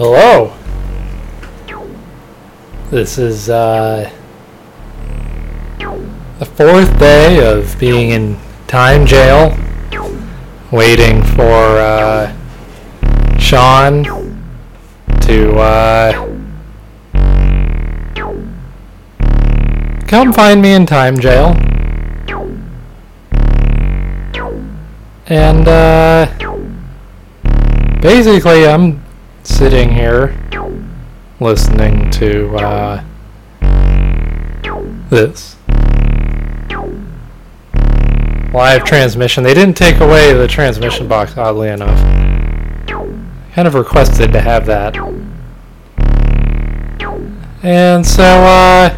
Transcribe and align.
Hello. 0.00 0.54
This 2.88 3.18
is 3.18 3.50
uh, 3.50 4.08
the 6.38 6.44
fourth 6.44 6.96
day 7.00 7.44
of 7.44 7.76
being 7.80 8.10
in 8.10 8.38
time 8.68 9.06
jail, 9.06 9.58
waiting 10.70 11.24
for 11.24 11.80
uh, 11.80 12.32
Sean 13.40 14.04
to 15.22 15.58
uh, 15.58 16.12
come 20.06 20.32
find 20.32 20.62
me 20.62 20.74
in 20.74 20.86
time 20.86 21.18
jail. 21.18 21.56
And 25.26 25.66
uh, 25.66 26.30
basically, 28.00 28.64
I'm 28.64 29.07
sitting 29.48 29.90
here 29.90 30.38
listening 31.40 32.10
to 32.10 32.54
uh, 32.56 33.04
this 35.08 35.56
live 38.52 38.84
transmission. 38.84 39.42
They 39.42 39.54
didn't 39.54 39.76
take 39.76 40.00
away 40.00 40.34
the 40.34 40.46
transmission 40.46 41.08
box, 41.08 41.36
oddly 41.36 41.70
enough. 41.70 41.98
Kind 43.52 43.66
of 43.66 43.74
requested 43.74 44.32
to 44.32 44.40
have 44.40 44.66
that. 44.66 44.96
And 47.62 48.06
so, 48.06 48.22
uh, 48.22 48.94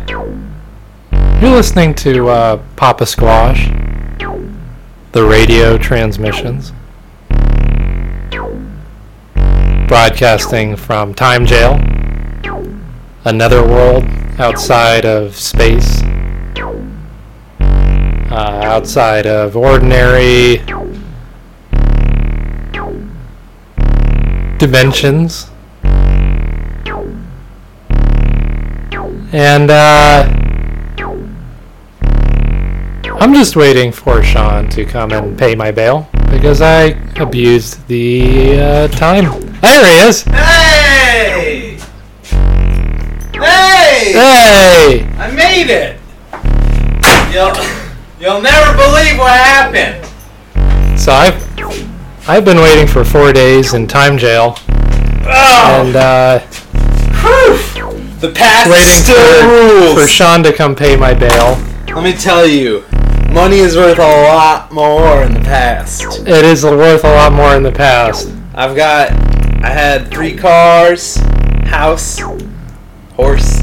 you're 1.40 1.50
listening 1.50 1.94
to 1.94 2.28
uh, 2.28 2.62
Papa 2.76 3.06
Squash, 3.06 3.68
the 5.12 5.24
radio 5.24 5.78
transmissions 5.78 6.72
broadcasting 9.90 10.76
from 10.76 11.12
time 11.12 11.44
jail, 11.44 11.74
another 13.24 13.66
world 13.66 14.05
outside 14.38 15.05
of 15.05 15.35
space, 15.35 16.00
uh, 18.31 18.61
outside 18.62 19.26
of 19.26 19.57
ordinary 19.57 20.59
dimensions. 24.59 25.50
And 29.33 29.72
uh, 29.72 30.22
I'm 33.18 33.35
just 33.35 33.57
waiting 33.57 33.90
for 33.90 34.22
Sean 34.22 34.68
to 34.68 34.85
come 34.85 35.11
and 35.11 35.37
pay 35.37 35.57
my 35.57 35.72
bail 35.72 36.09
because 36.31 36.61
I 36.61 36.90
abused 37.16 37.88
the 37.88 38.57
uh, 38.61 38.87
time. 38.87 39.49
There 39.61 39.85
he 39.87 40.09
is. 40.09 40.23
Hey! 40.23 41.79
Hey! 43.33 44.12
Hey! 44.12 45.09
I 45.18 45.31
made 45.35 45.70
it! 45.70 46.01
You'll, 47.33 47.55
you'll 48.20 48.40
never 48.42 48.73
believe 48.77 49.18
what 49.18 49.33
happened. 49.33 50.07
So 50.99 51.12
I've 51.12 51.49
I've 52.29 52.44
been 52.44 52.59
waiting 52.59 52.87
for 52.87 53.05
four 53.05 53.33
days 53.33 53.75
in 53.75 53.87
time 53.87 54.18
jail, 54.18 54.57
Oh, 54.59 55.83
and 55.87 55.96
uh, 55.96 56.38
whew. 57.20 57.57
The 58.20 58.33
past 58.35 58.68
waiting 58.70 59.03
still 59.03 59.42
for, 59.42 59.49
rules. 59.49 60.01
for 60.03 60.07
Sean 60.09 60.42
to 60.42 60.53
come 60.53 60.75
pay 60.77 60.96
my 60.96 61.14
bail. 61.14 61.57
Let 61.94 62.05
me 62.05 62.12
tell 62.12 62.46
you, 62.46 62.85
money 63.33 63.59
is 63.59 63.77
worth 63.77 63.99
a 63.99 64.03
lot 64.03 64.70
more 64.73 65.23
in 65.23 65.33
the 65.35 65.40
past. 65.40 66.03
It 66.27 66.44
is 66.44 66.64
worth 66.64 67.05
a 67.05 67.09
lot 67.14 67.33
more 67.33 67.55
in 67.57 67.62
the 67.62 67.73
past. 67.73 68.29
I've 68.55 68.77
got, 68.77 69.11
I 69.62 69.68
had 69.70 70.11
three 70.11 70.35
cars, 70.37 71.16
house, 71.66 72.18
horse. 73.14 73.61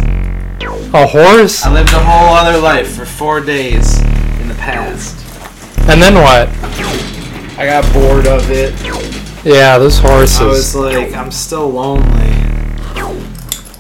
A 0.94 1.06
horse, 1.06 1.64
I 1.66 1.74
lived 1.74 1.90
a 1.94 2.00
whole 2.00 2.34
other 2.36 2.58
life 2.60 2.96
for 2.96 3.06
four 3.06 3.42
days 3.42 4.00
in 4.40 4.48
the 4.48 4.56
past. 4.56 5.16
and 5.90 6.02
then 6.02 6.16
what? 6.16 6.50
I 7.60 7.66
got 7.66 7.92
bored 7.94 8.28
of 8.28 8.50
it. 8.52 8.74
Yeah, 9.46 9.78
this 9.78 10.00
horse 10.00 10.40
I 10.40 10.46
was 10.46 10.76
like, 10.76 11.14
I'm 11.14 11.32
still 11.32 11.70
lonely. 11.70 12.34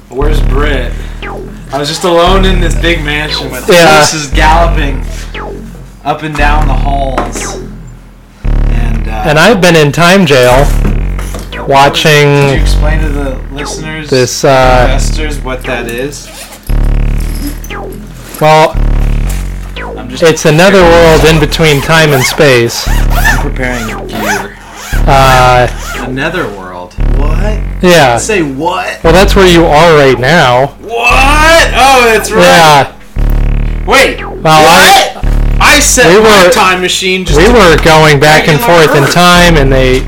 Where's 0.09 0.41
Britt? 0.41 0.91
I 1.71 1.77
was 1.77 1.87
just 1.89 2.03
alone 2.03 2.45
in 2.45 2.59
this 2.61 2.75
big 2.81 3.03
mansion 3.03 3.51
with 3.51 3.67
Yeah. 3.69 3.97
horses 3.97 4.27
galloping 4.31 5.05
up 6.03 6.23
and 6.23 6.35
down 6.35 6.67
the 6.67 6.73
halls. 6.73 7.57
And, 8.43 9.07
uh, 9.07 9.23
And 9.25 9.37
I've 9.39 9.61
been 9.61 9.75
in 9.75 9.91
time 9.91 10.25
jail, 10.25 10.65
Could 11.65 12.55
you 12.55 12.61
explain 12.61 13.01
to 13.01 13.09
the 13.09 13.35
listeners, 13.51 14.09
this. 14.09 14.43
Uh, 14.43 14.83
investors, 14.89 15.39
what 15.41 15.63
that 15.63 15.89
is? 15.89 16.27
well, 18.39 18.71
I'm 19.97 20.09
just 20.09 20.23
it's 20.23 20.45
another 20.45 20.81
world 20.81 21.25
in 21.25 21.39
between 21.39 21.81
time 21.81 22.11
and 22.11 22.23
space. 22.23 22.87
I'm 22.87 23.41
preparing 23.41 23.87
gear. 24.07 24.55
Uh, 25.09 25.67
Another 26.07 26.45
world. 26.57 26.93
What? 27.17 27.59
yeah. 27.83 28.17
Say 28.17 28.41
what? 28.43 29.03
Well, 29.03 29.13
that's 29.13 29.35
where 29.35 29.47
you 29.47 29.65
are 29.65 29.95
right 29.97 30.19
now. 30.19 30.67
What? 30.67 31.71
Oh, 31.73 32.03
that's 32.05 32.31
right. 32.31 32.41
Yeah. 32.41 33.85
Wait. 33.87 34.19
Well, 34.19 34.45
I, 34.45 35.13
what? 35.15 35.25
I 35.61 35.79
set 35.79 36.07
We 36.15 36.21
my 36.23 36.45
were- 36.45 36.51
time 36.51 36.81
machine 36.81 37.25
we 37.35 37.47
were 37.47 37.77
going 37.83 38.19
back 38.19 38.47
and 38.47 38.59
forth 38.59 38.95
in 38.95 39.09
time, 39.11 39.57
and 39.57 39.71
they, 39.71 39.99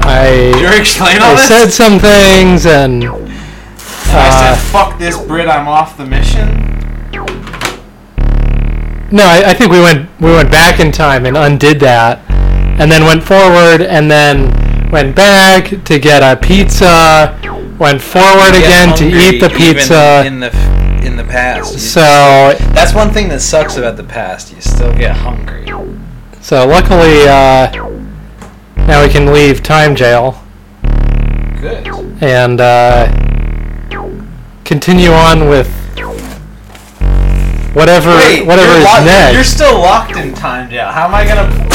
Did 0.00 0.08
I, 0.08 0.60
you 0.60 0.80
explain 0.80 1.20
all 1.22 1.30
they 1.30 1.36
this? 1.36 1.48
said 1.48 1.70
some 1.70 1.98
things, 1.98 2.66
and 2.66 3.04
I 3.04 4.28
uh, 4.28 4.56
said, 4.56 4.70
"Fuck 4.70 4.98
this, 4.98 5.16
Britt. 5.26 5.48
I'm 5.48 5.68
off 5.68 5.96
the 5.96 6.06
mission." 6.06 6.48
no, 9.12 9.24
I, 9.24 9.42
I 9.46 9.54
think 9.54 9.72
we 9.72 9.80
went 9.80 10.08
we 10.20 10.30
went 10.30 10.50
back 10.50 10.80
in 10.80 10.92
time 10.92 11.26
and 11.26 11.36
undid 11.36 11.80
that, 11.80 12.18
and 12.80 12.90
then 12.90 13.04
went 13.04 13.22
forward, 13.22 13.82
and 13.82 14.10
then 14.10 14.50
went 14.90 15.14
back 15.16 15.84
to 15.84 15.98
get 15.98 16.22
a 16.22 16.36
pizza, 16.40 17.38
went 17.78 18.00
forward 18.00 18.50
again 18.54 18.96
to 18.96 19.06
eat 19.06 19.40
the 19.40 19.48
pizza. 19.50 20.24
in 20.26 20.40
the 20.40 20.50
in 21.04 21.16
the 21.16 21.24
past. 21.24 21.72
You- 21.72 21.78
So, 21.78 22.00
that's 22.72 22.94
one 22.94 23.10
thing 23.10 23.28
that 23.28 23.40
sucks 23.40 23.76
about 23.76 23.96
the 23.96 24.04
past. 24.04 24.52
You 24.54 24.60
still 24.60 24.92
get 24.92 25.16
hungry. 25.16 25.66
so 26.40 26.66
luckily, 26.66 27.26
uh, 27.26 27.89
now 28.86 29.02
we 29.04 29.08
can 29.08 29.32
leave 29.32 29.62
time 29.62 29.94
jail 29.94 30.42
Good. 31.60 31.86
and 32.22 32.60
uh, 32.60 33.06
continue 34.64 35.10
on 35.10 35.48
with 35.48 35.68
whatever 37.74 38.10
whatever 38.44 38.72
you're 38.72 38.78
is 38.78 38.84
locked- 38.84 39.04
next. 39.04 39.34
You're 39.34 39.44
still 39.44 39.78
locked 39.78 40.16
in 40.16 40.34
time 40.34 40.70
jail. 40.70 40.88
How 40.88 41.06
am 41.06 41.14
I 41.14 41.24
gonna? 41.26 41.70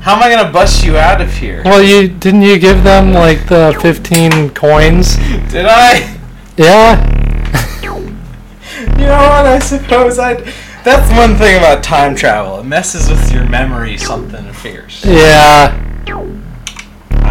How 0.00 0.16
am 0.16 0.22
I 0.22 0.28
gonna 0.34 0.50
bust 0.52 0.84
you 0.84 0.96
out 0.98 1.20
of 1.20 1.32
here? 1.32 1.62
Well, 1.64 1.82
you 1.82 2.08
didn't 2.08 2.42
you 2.42 2.58
give 2.58 2.82
them 2.84 3.12
like 3.12 3.46
the 3.48 3.76
15 3.80 4.50
coins? 4.50 5.16
Did 5.50 5.66
I? 5.66 6.18
Yeah. 6.56 7.10
You 8.98 9.10
know 9.10 9.16
what? 9.18 9.46
I 9.46 9.58
suppose 9.60 10.18
I. 10.18 10.34
That's 10.82 11.10
one 11.16 11.36
thing 11.36 11.56
about 11.58 11.82
time 11.82 12.14
travel. 12.14 12.58
It 12.60 12.64
messes 12.64 13.08
with 13.10 13.32
your 13.32 13.46
memory 13.48 13.96
something 13.98 14.52
fierce. 14.52 15.04
Yeah. 15.04 15.72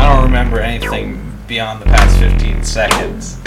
I 0.03 0.15
don't 0.15 0.23
remember 0.25 0.59
anything 0.59 1.31
beyond 1.47 1.81
the 1.81 1.85
past 1.85 2.19
15 2.19 2.61
seconds. 2.65 3.37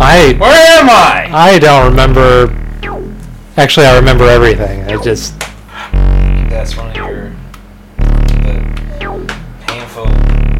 I 0.00 0.34
Where 0.36 0.50
am 0.50 0.90
I? 0.90 1.30
I 1.32 1.58
don't 1.60 1.88
remember. 1.88 2.52
Actually, 3.56 3.86
I 3.86 3.94
remember 3.94 4.24
everything. 4.24 4.82
I 4.82 5.00
just 5.00 5.38
That's 6.50 6.76
one 6.76 6.90
of 6.90 6.96
your 6.96 7.30
the 7.98 9.36
painful 9.68 10.08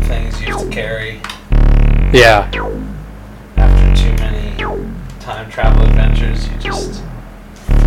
things 0.07 0.41
you 0.41 0.47
used 0.47 0.61
to 0.61 0.71
carry 0.71 1.21
yeah. 2.13 2.49
after 3.57 3.97
too 4.01 4.13
many 4.23 4.57
time 5.19 5.51
travel 5.51 5.83
adventures, 5.87 6.49
you 6.49 6.57
just 6.59 7.03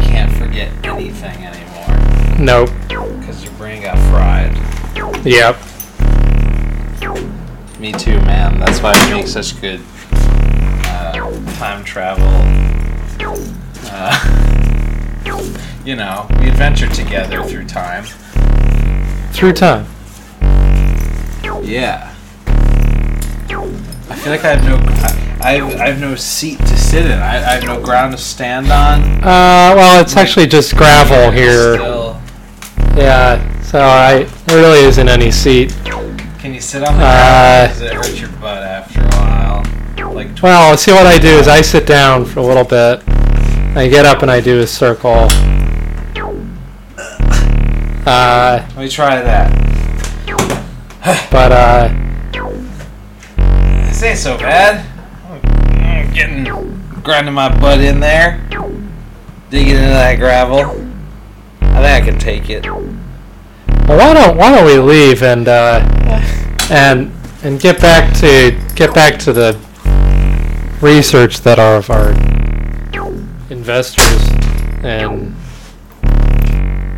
can't 0.02 0.34
forget 0.34 0.74
anything 0.86 1.46
anymore 1.46 2.38
Nope. 2.38 2.70
because 2.90 3.46
your 3.46 3.54
brain 3.54 3.84
got 3.84 3.98
fried. 4.10 4.54
Yep. 5.26 5.56
Me 7.80 7.94
too, 7.94 8.20
man. 8.22 8.60
That's 8.60 8.82
why 8.82 8.92
we 9.06 9.14
make 9.16 9.28
such 9.28 9.60
good 9.62 9.80
uh, 10.12 11.14
time 11.54 11.82
travel. 11.86 12.28
Uh, 13.86 15.26
you 15.86 15.96
know, 15.96 16.28
we 16.42 16.50
adventure 16.50 16.90
together 16.90 17.42
through 17.46 17.66
time. 17.66 18.04
Through 19.32 19.54
time. 19.54 19.86
Yeah. 21.64 22.14
I 23.50 24.16
feel 24.16 24.34
like 24.34 24.44
I 24.44 24.56
have 24.56 24.66
no, 24.66 24.76
I, 24.76 25.40
I, 25.42 25.54
have, 25.54 25.80
I 25.80 25.88
have 25.88 26.02
no 26.02 26.16
seat 26.16 26.60
to 26.60 26.78
sit 26.78 27.06
in. 27.06 27.14
I, 27.14 27.38
I 27.38 27.56
have 27.56 27.64
no 27.64 27.82
ground 27.82 28.12
to 28.12 28.18
stand 28.18 28.70
on. 28.74 29.02
Uh, 29.24 29.74
well, 29.78 30.02
it's 30.02 30.18
actually 30.18 30.48
just 30.48 30.76
gravel 30.76 31.32
here. 31.32 31.76
Still, 31.76 32.22
Yeah. 32.98 33.62
So 33.62 33.80
I 33.80 34.24
there 34.48 34.58
really 34.58 34.80
isn't 34.86 35.08
any 35.08 35.32
seat. 35.32 35.72
Can 36.40 36.54
you 36.54 36.62
sit 36.62 36.84
on 36.84 36.98
the 36.98 37.04
Uh, 37.04 37.68
ground? 37.68 37.70
Does 37.74 37.82
it 37.82 37.94
hurt 37.94 38.20
your 38.20 38.30
butt 38.42 38.64
after 38.64 39.02
a 39.02 39.08
while? 39.08 39.66
Like, 40.14 40.30
Well, 40.42 40.78
see 40.78 40.92
what 40.92 41.06
I 41.06 41.18
do 41.18 41.28
is 41.28 41.48
I 41.48 41.62
sit 41.62 41.86
down 41.86 42.26
for 42.26 42.40
a 42.40 42.44
little 42.44 42.64
bit. 42.64 43.02
I 43.76 43.88
get 43.88 44.06
up 44.06 44.22
and 44.22 44.32
I 44.32 44.40
do 44.42 44.60
a 44.60 44.68
circle. 44.68 45.28
Uh, 48.06 48.66
let 48.76 48.78
me 48.78 48.90
try 48.90 49.22
that. 49.22 49.52
but 51.32 51.52
uh, 51.52 51.90
This 53.88 54.02
ain't 54.04 54.18
so 54.18 54.38
bad. 54.38 54.86
I'm 55.80 56.14
getting 56.14 56.46
grinding 57.04 57.34
my 57.34 57.56
butt 57.60 57.80
in 57.82 58.00
there, 58.00 58.42
digging 59.50 59.76
into 59.76 59.90
that 59.90 60.16
gravel. 60.18 60.62
I 61.62 61.82
think 61.82 61.86
I 61.86 62.02
can 62.02 62.18
take 62.18 62.50
it. 62.50 62.66
Well, 63.90 63.98
why 63.98 64.14
don't 64.14 64.38
why 64.38 64.52
don't 64.56 64.66
we 64.66 64.78
leave 64.78 65.24
and 65.24 65.48
uh, 65.48 65.80
and 66.72 67.12
and 67.44 67.60
get 67.60 67.82
back 67.82 68.14
to 68.20 68.52
get 68.76 68.94
back 68.94 69.18
to 69.20 69.34
the 69.34 69.58
research 70.82 71.42
that 71.42 71.58
our 71.60 71.78
of 71.78 71.90
our 71.90 72.12
investors 73.50 74.30
and 74.84 75.36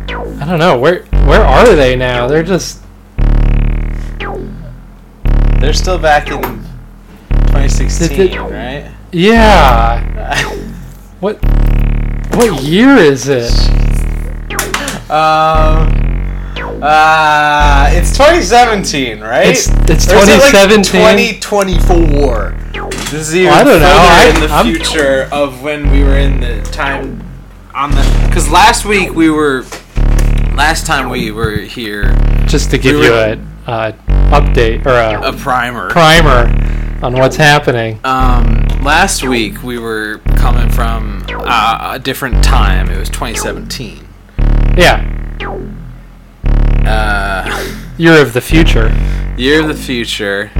I 0.08 0.44
don't 0.46 0.58
know 0.58 0.78
where 0.78 1.04
where 1.26 1.42
are 1.44 1.74
they 1.74 1.96
now? 1.96 2.26
They're 2.28 2.42
just 2.42 2.82
They're 5.60 5.72
still 5.72 5.98
back 5.98 6.28
in 6.28 6.42
2016, 6.42 8.08
Did- 8.08 8.30
did- 8.32 8.38
right? 8.38 8.90
yeah. 9.12 10.58
What 11.20 11.36
what 12.34 12.62
year 12.64 12.96
is 12.96 13.28
it? 13.28 13.52
um. 15.08 16.01
Uh, 16.56 17.88
it's 17.92 18.10
2017, 18.12 19.20
right? 19.20 19.46
It's 19.48 19.68
it's 19.88 20.10
Or 20.12 20.16
is 20.16 20.28
it, 20.28 20.38
like, 20.40 20.52
2017. 20.52 21.40
2024. 21.40 22.56
This 23.10 23.12
is 23.28 23.36
even 23.36 23.52
I 23.52 23.62
don't 23.64 23.80
know, 23.80 23.86
further 23.88 23.98
I- 23.98 24.32
in 24.34 24.40
the 24.40 24.54
I'm- 24.54 24.66
future 24.66 25.28
of 25.32 25.62
when 25.62 25.90
we 25.90 26.02
were 26.02 26.16
in 26.18 26.40
the 26.40 26.60
time 26.70 27.22
on 27.74 27.90
the. 27.92 28.24
Because 28.28 28.48
last 28.50 28.84
week 28.84 29.14
we 29.14 29.30
were. 29.30 29.64
Last 30.54 30.86
time 30.86 31.08
we 31.08 31.30
were 31.30 31.56
here, 31.56 32.14
Just 32.46 32.70
to 32.72 32.78
give 32.78 32.96
we 32.96 33.06
you 33.06 33.12
were- 33.12 33.38
a, 33.66 33.72
a 33.72 33.92
update 34.32 34.84
or 34.84 34.90
a, 34.90 35.28
a 35.30 35.32
primer. 35.32 35.88
primer 35.88 36.52
on 37.02 37.14
what's 37.14 37.36
happening. 37.36 37.98
Um, 38.04 38.66
last 38.82 39.22
week 39.24 39.62
we 39.62 39.78
were 39.78 40.20
coming 40.36 40.68
from 40.68 41.24
uh, 41.30 41.92
a 41.94 41.98
different 41.98 42.44
time. 42.44 42.90
It 42.90 42.98
was 42.98 43.08
2017. 43.08 44.06
Yeah, 44.76 45.02
Uh, 46.84 47.78
year 47.98 48.20
of 48.20 48.32
the 48.32 48.40
future. 48.40 48.88
year 49.36 49.60
of 49.60 49.68
the 49.68 49.74
future. 49.74 50.50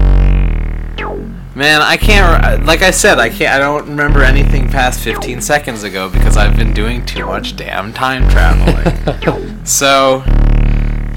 Man, 1.55 1.83
I 1.83 1.99
can't. 1.99 2.65
Like 2.65 2.81
I 2.81 2.91
said, 2.91 3.19
I 3.19 3.29
can't. 3.29 3.53
I 3.55 3.59
don't 3.59 3.87
remember 3.87 4.23
anything 4.23 4.69
past 4.71 5.01
15 5.01 5.43
seconds 5.43 5.83
ago 5.83 6.09
because 6.09 6.39
I've 6.39 6.57
been 6.57 6.73
doing 6.73 7.05
too 7.05 7.27
much 7.27 7.57
damn 7.57 7.93
time 7.93 8.27
traveling. 8.31 9.65
so, 9.67 10.23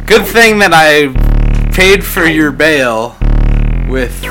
good 0.06 0.26
thing 0.26 0.60
that 0.60 0.74
I 0.74 1.14
paid 1.72 2.04
for 2.04 2.26
your 2.26 2.52
bail 2.52 3.16
with. 3.88 4.24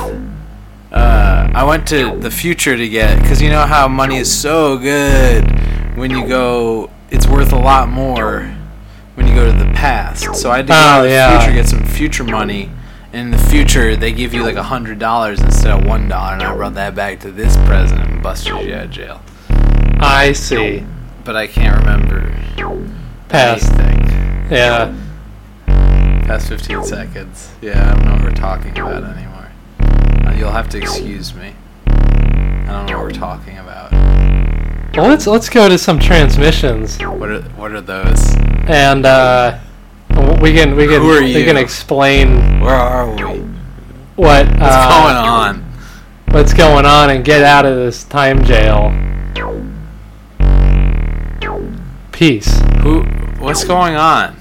Uh, 0.92 1.50
I 1.54 1.64
went 1.64 1.88
to 1.88 2.16
the 2.18 2.30
future 2.30 2.76
to 2.76 2.88
get 2.88 3.22
because 3.22 3.40
you 3.40 3.48
know 3.48 3.64
how 3.64 3.88
money 3.88 4.18
is 4.18 4.32
so 4.32 4.76
good 4.76 5.44
when 5.96 6.10
you 6.10 6.26
go. 6.26 6.90
It's 7.10 7.26
worth 7.26 7.52
a 7.52 7.58
lot 7.58 7.88
more 7.88 8.54
when 9.24 9.34
you 9.34 9.40
go 9.42 9.50
to 9.50 9.56
the 9.58 9.72
past. 9.72 10.34
So 10.36 10.50
I 10.50 10.56
had 10.56 10.66
to 10.66 10.72
go 10.72 10.78
Oh, 10.78 11.02
to 11.02 11.08
the 11.08 11.14
yeah. 11.14 11.38
future 11.40 11.54
get 11.54 11.66
some 11.68 11.84
future 11.84 12.24
money. 12.24 12.70
In 13.12 13.30
the 13.30 13.38
future, 13.38 13.94
they 13.96 14.12
give 14.12 14.34
you 14.34 14.42
like 14.42 14.56
a 14.56 14.62
hundred 14.64 14.98
dollars 14.98 15.40
instead 15.40 15.70
of 15.70 15.86
one 15.86 16.08
dollar, 16.08 16.34
and 16.34 16.42
I 16.42 16.54
brought 16.54 16.74
that 16.74 16.94
back 16.96 17.20
to 17.20 17.30
this 17.30 17.56
president 17.58 18.10
and 18.10 18.22
busted 18.22 18.48
you 18.66 18.74
out 18.74 18.84
of 18.86 18.90
jail. 18.90 19.22
I 20.00 20.32
see. 20.32 20.84
But 21.24 21.36
I 21.36 21.46
can't 21.46 21.78
remember 21.78 22.34
Past. 23.28 23.72
anything. 23.72 24.46
Yeah. 24.50 24.94
Past 25.66 26.48
15 26.48 26.84
seconds. 26.84 27.50
Yeah, 27.62 27.90
I 27.90 27.94
don't 27.94 28.04
know 28.04 28.12
what 28.12 28.22
we're 28.24 28.30
talking 28.32 28.72
about 28.78 29.04
anymore. 29.04 29.50
Uh, 30.26 30.34
you'll 30.36 30.50
have 30.50 30.68
to 30.70 30.78
excuse 30.78 31.34
me. 31.34 31.54
I 31.86 32.66
don't 32.66 32.86
know 32.86 32.96
what 32.98 33.04
we're 33.06 33.10
talking 33.12 33.58
about. 33.58 33.73
Well, 34.96 35.08
let's 35.08 35.26
let's 35.26 35.48
go 35.48 35.68
to 35.68 35.76
some 35.76 35.98
transmissions 35.98 36.98
What 37.00 37.28
are 37.28 37.42
what 37.56 37.72
are 37.72 37.80
those? 37.80 38.34
and 38.66 39.04
uh, 39.04 39.58
we 40.40 40.52
can 40.52 40.76
we 40.76 40.86
can 40.86 41.00
Who 41.00 41.10
are 41.10 41.20
we 41.20 41.44
can 41.44 41.56
explain 41.56 42.60
Where 42.60 42.74
are 42.74 43.10
we? 43.10 43.40
What's 44.14 44.48
what 44.48 44.48
uh, 44.60 45.02
going 45.02 45.16
on? 45.16 45.64
what's 46.28 46.52
going 46.54 46.86
on 46.86 47.10
and 47.10 47.24
get 47.24 47.42
out 47.42 47.66
of 47.66 47.76
this 47.76 48.04
time 48.04 48.44
jail. 48.44 48.92
Peace. 52.12 52.60
Who? 52.82 53.02
What's 53.40 53.64
going 53.64 53.96
on? 53.96 54.36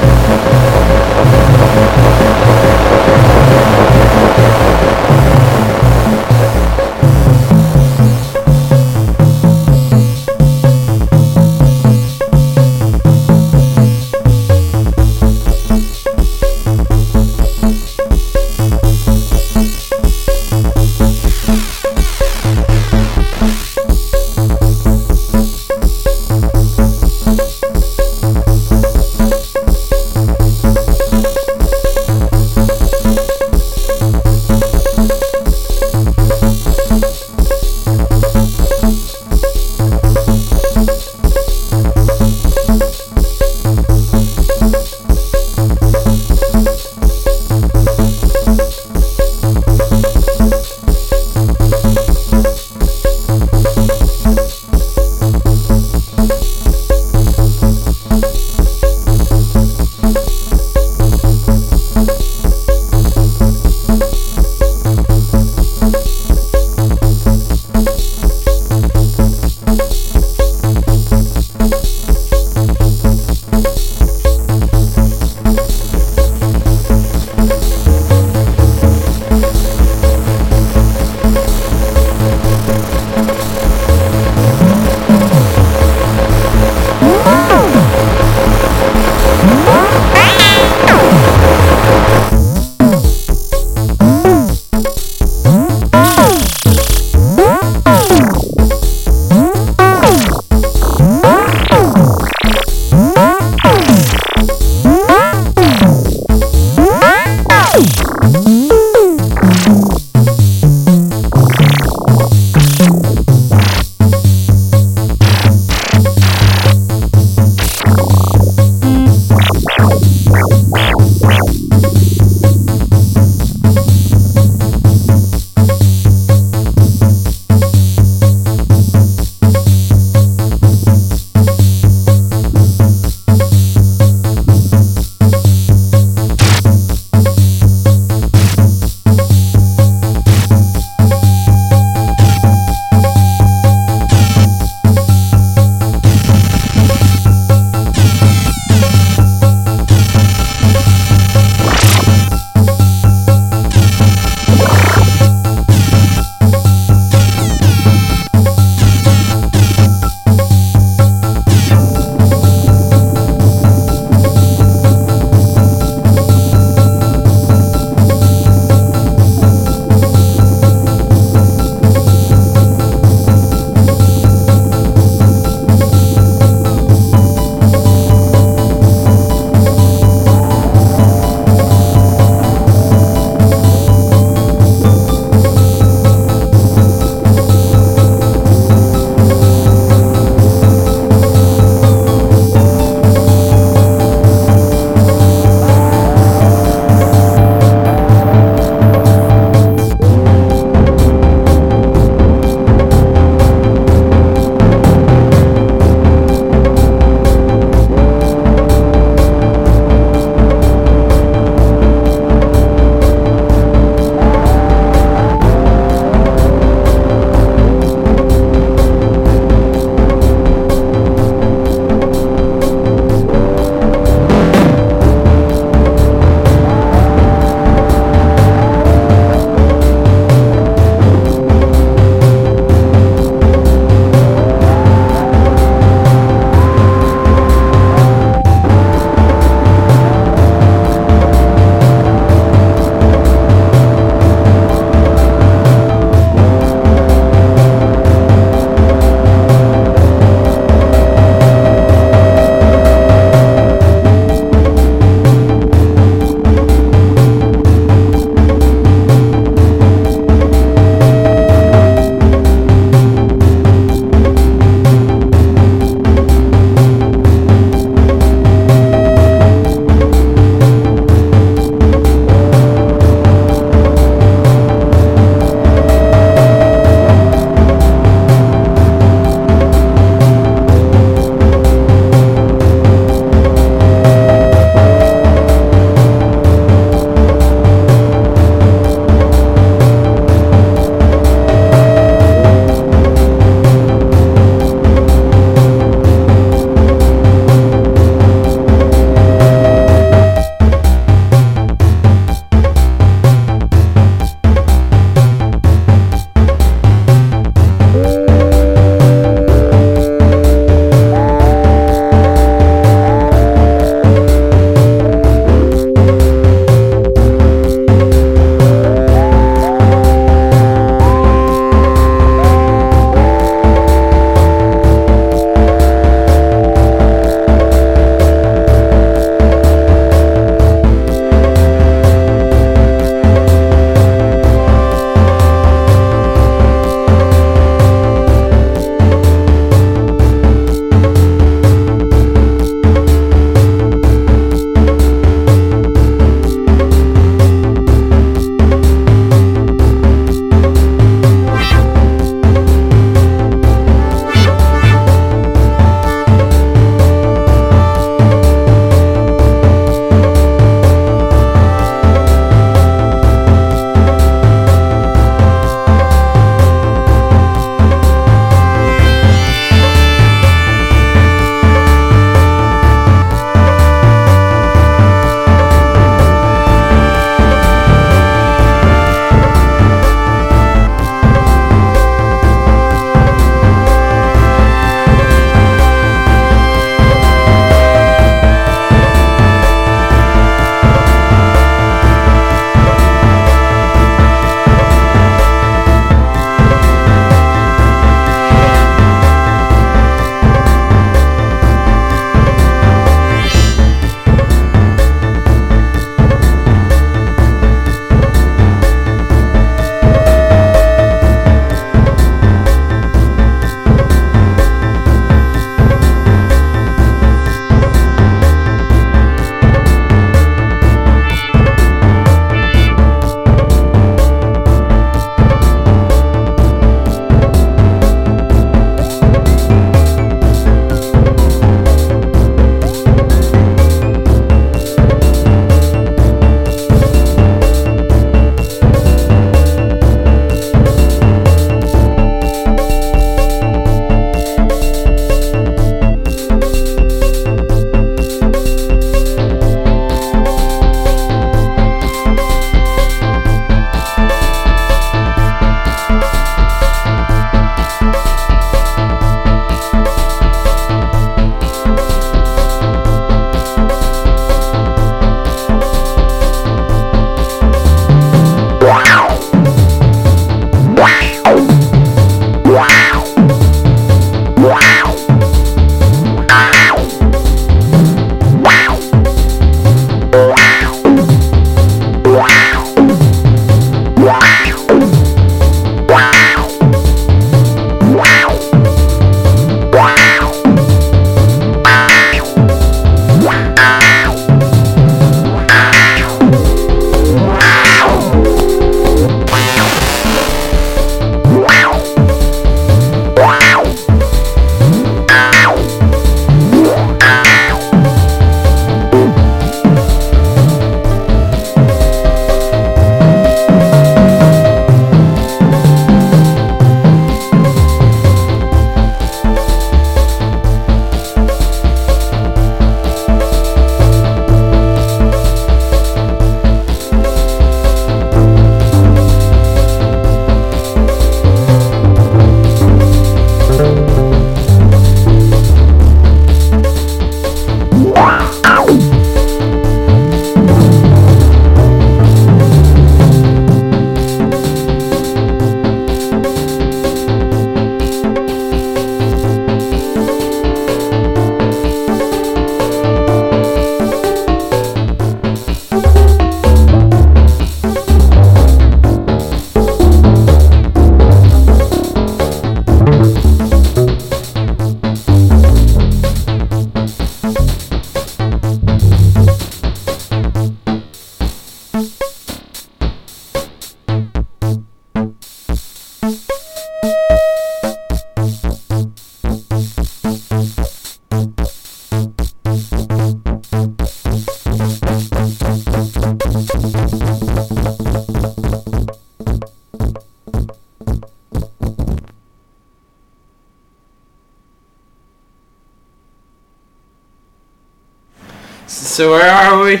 So 599.22 599.30
where 599.30 599.52
are 599.52 599.84
we? 599.84 600.00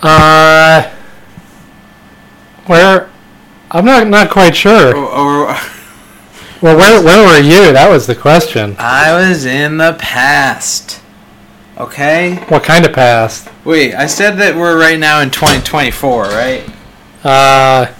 Uh, 0.00 0.90
where? 2.64 3.10
I'm 3.70 3.84
not 3.84 4.06
not 4.06 4.30
quite 4.30 4.56
sure. 4.56 4.96
Or, 4.96 5.04
or 5.04 5.46
Well, 6.62 6.74
where 6.74 7.04
where 7.04 7.26
were 7.26 7.38
you? 7.38 7.70
That 7.74 7.90
was 7.90 8.06
the 8.06 8.14
question. 8.14 8.76
I 8.78 9.12
was 9.12 9.44
in 9.44 9.76
the 9.76 9.94
past. 10.00 11.02
Okay. 11.76 12.36
What 12.48 12.64
kind 12.64 12.86
of 12.86 12.94
past? 12.94 13.46
Wait, 13.66 13.94
I 13.94 14.06
said 14.06 14.38
that 14.38 14.56
we're 14.56 14.80
right 14.80 14.98
now 14.98 15.20
in 15.20 15.30
2024, 15.30 16.22
right? 16.22 16.66
Uh, 17.22 17.92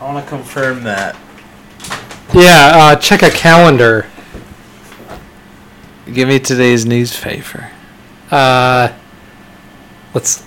I 0.00 0.04
want 0.10 0.24
to 0.24 0.30
confirm 0.30 0.84
that. 0.84 1.16
yeah. 2.32 2.72
Uh, 2.74 2.96
check 2.96 3.22
a 3.22 3.30
calendar. 3.30 4.06
Give 6.10 6.28
me 6.28 6.38
today's 6.38 6.86
newspaper. 6.86 7.70
Uh, 8.30 8.94
let's. 10.16 10.42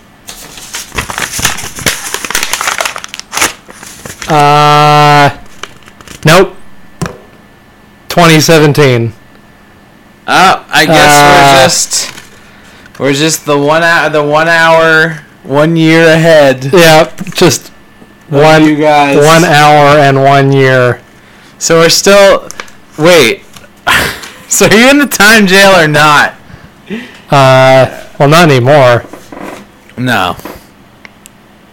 Uh, 4.27 5.29
nope. 6.25 6.55
2017. 8.09 9.13
Oh, 10.27 10.65
I 10.69 10.85
guess 10.85 11.13
Uh, 11.13 11.29
we're 11.29 11.63
just 11.63 12.99
we're 12.99 13.13
just 13.13 13.45
the 13.45 13.57
one 13.57 13.83
hour, 13.83 14.09
the 14.09 14.23
one 14.23 14.47
hour, 14.47 15.23
one 15.43 15.75
year 15.75 16.07
ahead. 16.07 16.65
Yeah, 16.73 17.15
just 17.35 17.69
one 18.27 18.65
you 18.65 18.75
guys. 18.75 19.17
one 19.17 19.43
hour 19.43 19.99
and 19.99 20.23
one 20.23 20.51
year. 20.51 21.01
So 21.59 21.79
we're 21.79 21.89
still. 21.89 22.49
Wait. 22.97 23.43
so 24.49 24.65
are 24.65 24.73
you 24.75 24.89
in 24.89 24.97
the 24.97 25.07
time 25.07 25.45
jail 25.47 25.71
or 25.79 25.87
not? 25.87 26.33
Uh, 27.31 28.07
well, 28.19 28.29
not 28.29 28.49
anymore. 28.49 29.05
No. 29.99 30.37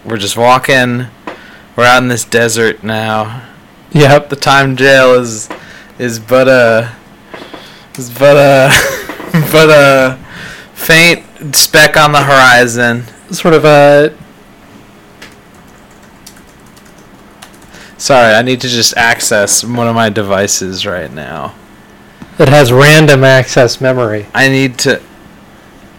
We're 0.03 0.17
just 0.17 0.35
walking. 0.35 1.07
We're 1.77 1.85
out 1.85 2.03
in 2.03 2.09
this 2.09 2.25
desert 2.25 2.83
now. 2.83 3.47
Yep. 3.91 4.27
The 4.29 4.35
time 4.35 4.75
jail 4.75 5.13
is 5.13 5.49
is 5.97 6.19
but 6.19 6.49
a 6.49 6.93
is 7.97 8.09
but 8.09 8.35
a 8.35 8.71
but 9.51 9.69
a 9.69 10.19
faint 10.73 11.55
speck 11.55 11.95
on 11.95 12.11
the 12.11 12.23
horizon. 12.23 13.03
Sort 13.31 13.53
of 13.53 13.63
a 13.63 14.13
Sorry, 17.97 18.33
I 18.33 18.41
need 18.41 18.59
to 18.61 18.67
just 18.67 18.95
access 18.97 19.63
one 19.63 19.87
of 19.87 19.95
my 19.95 20.09
devices 20.09 20.85
right 20.85 21.11
now. 21.11 21.55
it 22.37 22.49
has 22.49 22.71
random 22.71 23.23
access 23.23 23.79
memory. 23.81 24.27
I 24.33 24.49
need 24.49 24.77
to 24.79 25.01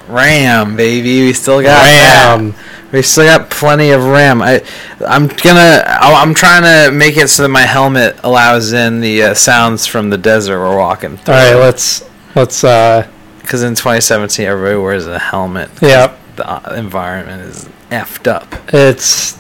RAM, 0.09 0.77
baby. 0.77 1.23
We 1.23 1.33
still 1.33 1.61
got 1.63 1.83
that. 1.85 2.37
RAM. 2.39 2.55
We 2.93 3.03
still 3.03 3.25
got 3.25 3.51
plenty 3.51 3.91
of 3.91 4.05
RAM. 4.05 4.41
I, 4.43 4.63
I'm 5.07 5.27
gonna. 5.29 5.83
I- 5.87 6.21
I'm 6.23 6.35
trying 6.35 6.63
to 6.63 6.91
make 6.93 7.17
it 7.17 7.29
so 7.29 7.43
that 7.43 7.49
my 7.51 7.63
helmet 7.63 8.19
allows 8.25 8.73
in 8.73 9.01
the 9.01 9.23
uh, 9.23 9.35
sounds 9.35 9.87
from 9.87 10.11
the 10.11 10.19
desert 10.19 10.59
we're 10.59 10.77
walking 10.79 11.13
All 11.13 11.17
through. 11.19 11.35
right, 11.35 11.55
let's 11.55 12.03
let's 12.35 12.65
uh 12.65 13.07
Because 13.43 13.63
in 13.63 13.75
2017, 13.75 14.47
everybody 14.47 14.77
wears 14.77 15.07
a 15.07 15.19
helmet. 15.19 15.71
yeah. 15.83 16.17
The 16.37 16.49
uh, 16.49 16.75
environment 16.77 17.43
is 17.43 17.69
effed 17.91 18.27
up. 18.27 18.47
It's 18.73 19.37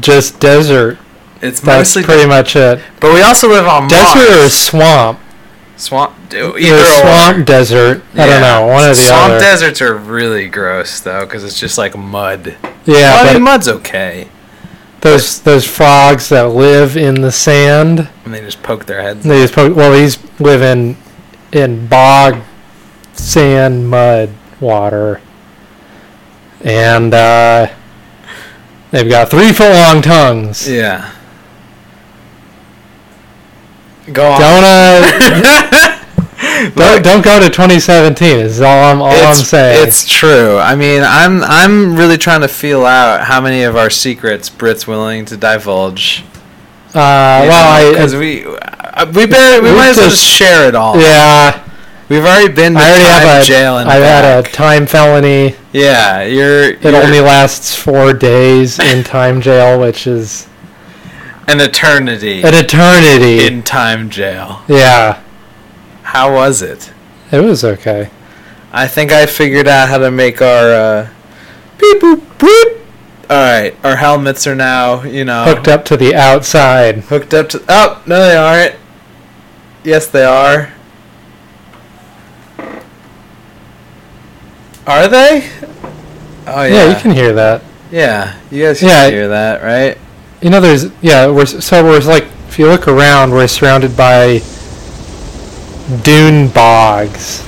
just 0.00 0.40
desert. 0.40 0.98
It's 1.40 1.60
That's 1.60 1.78
mostly, 1.96 2.02
pretty 2.04 2.28
much 2.28 2.54
it. 2.56 2.80
but 3.00 3.12
we 3.14 3.20
also 3.22 3.48
live 3.48 3.66
on 3.66 3.88
Desert 3.88 4.44
or 4.44 4.48
swamp? 4.48 5.18
Swamp. 5.82 6.14
Either 6.32 6.56
Either 6.58 6.76
or. 6.76 6.84
swamp 7.00 7.46
desert. 7.46 8.02
I 8.14 8.26
don't 8.26 8.40
know. 8.40 8.66
One 8.66 8.82
of 8.84 8.96
the 8.96 9.02
swamp 9.02 9.32
other. 9.32 9.38
deserts 9.40 9.82
are 9.82 9.94
really 9.94 10.48
gross 10.48 11.00
though, 11.00 11.24
because 11.26 11.44
it's 11.44 11.58
just 11.58 11.76
like 11.78 11.96
mud. 11.96 12.56
yeah, 12.86 12.94
well, 12.94 13.20
I 13.24 13.26
but 13.28 13.34
mean, 13.34 13.42
mud's 13.42 13.68
okay. 13.68 14.28
those 15.00 15.40
those 15.42 15.66
frogs 15.66 16.28
that 16.30 16.48
live 16.50 16.96
in 16.96 17.20
the 17.20 17.32
sand. 17.32 18.08
And 18.24 18.32
they 18.32 18.40
just 18.40 18.62
poke 18.62 18.86
their 18.86 19.02
heads. 19.02 19.24
They 19.24 19.42
just 19.42 19.54
po- 19.54 19.72
well, 19.72 19.92
these 19.92 20.18
live 20.40 20.62
in 20.62 20.96
in 21.52 21.86
bog, 21.88 22.40
sand, 23.12 23.90
mud, 23.90 24.30
water, 24.60 25.20
and 26.64 27.12
uh, 27.12 27.66
they've 28.90 29.10
got 29.10 29.28
three 29.30 29.52
foot 29.52 29.72
long 29.72 30.00
tongues. 30.02 30.68
Yeah. 30.68 31.12
Go 34.12 34.30
on. 34.32 34.40
Don't 34.40 34.64
uh, 34.64 35.98
don't 36.74 37.04
don't 37.04 37.24
go 37.24 37.38
to 37.40 37.46
2017. 37.48 38.38
Is 38.40 38.60
all 38.60 38.84
I'm 38.92 39.00
all 39.02 39.10
I'm 39.10 39.34
saying. 39.36 39.86
It's 39.86 40.08
true. 40.08 40.58
I 40.58 40.74
mean, 40.74 41.02
I'm 41.04 41.42
I'm 41.44 41.96
really 41.96 42.18
trying 42.18 42.40
to 42.40 42.48
feel 42.48 42.84
out 42.84 43.22
how 43.24 43.40
many 43.40 43.62
of 43.62 43.76
our 43.76 43.90
secrets 43.90 44.48
Britt's 44.50 44.86
willing 44.86 45.24
to 45.26 45.36
divulge. 45.36 46.24
uh, 46.94 47.46
well, 47.48 47.92
because 47.92 48.14
we 48.16 48.44
uh, 48.44 49.06
we 49.14 49.26
better, 49.26 49.62
we 49.62 49.68
We've 49.68 49.76
might 49.78 49.88
as 49.90 49.96
well 49.98 50.10
just- 50.10 50.24
share 50.24 50.66
it 50.68 50.74
all. 50.74 50.98
yeah. 51.00 51.68
We've 52.08 52.24
already 52.24 52.52
been 52.52 52.74
to 52.74 52.78
I 52.80 52.90
already 52.90 53.04
time 53.04 53.26
have 53.28 53.42
a 53.42 53.46
jail 53.46 53.78
and 53.78 53.88
I've 53.88 54.02
had 54.02 54.44
a 54.44 54.48
time 54.50 54.84
felony. 54.86 55.56
yeah. 55.72 56.22
You're, 56.24 56.64
It 56.72 56.82
you're 56.82 56.96
only 56.96 57.20
lasts 57.20 57.74
four 57.74 58.12
days 58.12 58.78
in 58.78 59.02
time 59.02 59.40
jail, 59.40 59.80
which 59.80 60.06
is 60.06 60.46
an 61.48 61.60
eternity 61.60 62.42
an 62.42 62.54
eternity. 62.54 63.44
in 63.46 63.62
time 63.62 64.08
jail. 64.10 64.62
yeah, 64.68 65.22
How 66.02 66.32
was 66.32 66.62
it? 66.62 66.92
it 67.30 67.40
was 67.40 67.64
okay. 67.64 68.10
I 68.72 68.86
think 68.88 69.12
I 69.12 69.26
figured 69.26 69.68
out 69.68 69.88
how 69.88 69.98
to 69.98 70.10
make 70.10 70.40
our 70.40 70.72
uh, 70.72 71.08
beep 71.78 72.00
boop 72.00 72.20
boop. 72.38 72.78
All 73.30 73.36
right, 73.38 73.74
our 73.84 73.96
helmets 73.96 74.46
are 74.46 74.54
now 74.54 75.02
you 75.04 75.24
know 75.24 75.44
Hooked 75.44 75.68
up 75.68 75.84
to 75.86 75.96
the 75.96 76.14
outside. 76.14 76.98
hooked 77.04 77.32
up 77.34 77.48
to. 77.50 77.62
Oh 77.68 78.02
no, 78.06 78.18
they 78.26 78.36
aren't. 78.36 78.76
Yes, 79.84 80.06
they 80.06 80.24
are. 80.24 80.72
Are 84.86 85.08
they? 85.08 85.48
Oh 86.46 86.62
yeah. 86.64 86.68
Yeah, 86.68 86.88
you 86.96 87.00
can 87.02 87.10
hear 87.12 87.32
that. 87.34 87.62
Yeah, 87.90 88.38
you 88.50 88.64
guys 88.64 88.80
can 88.80 88.88
Yeah. 88.88 89.10
hear 89.10 89.28
that, 89.28 89.62
right? 89.62 89.98
You 90.42 90.50
know, 90.50 90.60
there's 90.60 90.90
yeah. 91.02 91.28
We're 91.28 91.46
so 91.46 91.84
we're 91.84 92.00
like 92.00 92.24
if 92.48 92.58
you 92.58 92.66
look 92.66 92.88
around, 92.88 93.30
we're 93.30 93.46
surrounded 93.48 93.96
by 93.96 94.40
dune 96.02 96.48
bogs 96.48 97.42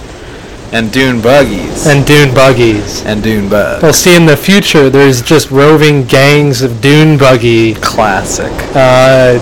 And 0.72 0.92
dune 0.92 1.20
buggies. 1.20 1.86
and 1.86 2.06
dune 2.06 2.34
buggies. 2.34 3.04
and 3.04 3.22
dune 3.22 3.48
bugs. 3.48 3.82
We'll 3.82 3.92
see 3.92 4.14
in 4.16 4.26
the 4.26 4.36
future. 4.36 4.90
There's 4.90 5.22
just 5.22 5.50
roving 5.50 6.04
gangs 6.04 6.62
of 6.62 6.80
dune 6.80 7.18
buggy. 7.18 7.74
Classic. 7.74 8.52
Uh, 8.74 9.38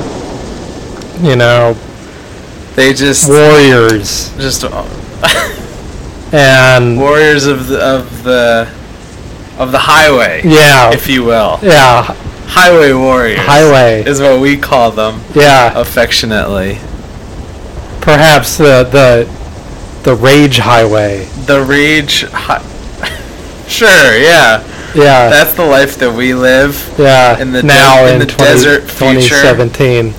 you 1.22 1.36
know, 1.36 1.74
They 2.74 2.92
just 2.94 3.28
warriors 3.28 4.30
just 4.38 4.64
uh, 4.64 4.84
and 6.32 6.98
warriors 7.04 7.46
of 7.46 7.68
the 7.68 7.78
of 7.80 8.22
the 8.24 8.68
of 9.58 9.70
the 9.72 9.78
highway, 9.78 10.40
yeah, 10.44 10.90
if 10.92 11.06
you 11.08 11.22
will. 11.24 11.58
yeah, 11.62 12.16
Highway 12.54 12.92
warriors. 12.92 13.40
highway. 13.40 14.04
is 14.04 14.20
what 14.20 14.40
we 14.40 14.56
call 14.56 14.90
them 14.90 15.20
Yeah, 15.34 15.72
affectionately. 15.78 16.78
perhaps 18.00 18.56
the 18.58 18.84
the 18.90 19.28
the 20.02 20.14
rage 20.14 20.58
highway. 20.58 21.24
The 21.46 21.62
rage. 21.62 22.24
Hi- 22.30 22.62
sure, 23.68 24.16
yeah. 24.18 24.62
Yeah, 24.94 25.30
That's 25.30 25.54
the 25.54 25.64
life 25.64 25.96
that 25.98 26.12
we 26.12 26.34
live. 26.34 26.94
yeah. 26.98 27.40
in 27.40 27.52
the 27.52 27.62
now 27.62 28.02
de- 28.04 28.08
in 28.08 28.20
in 28.20 28.26
the 28.26 28.34
20 28.34 28.52
desert 28.52 28.82
future. 28.90 29.40
2017. 29.40 30.12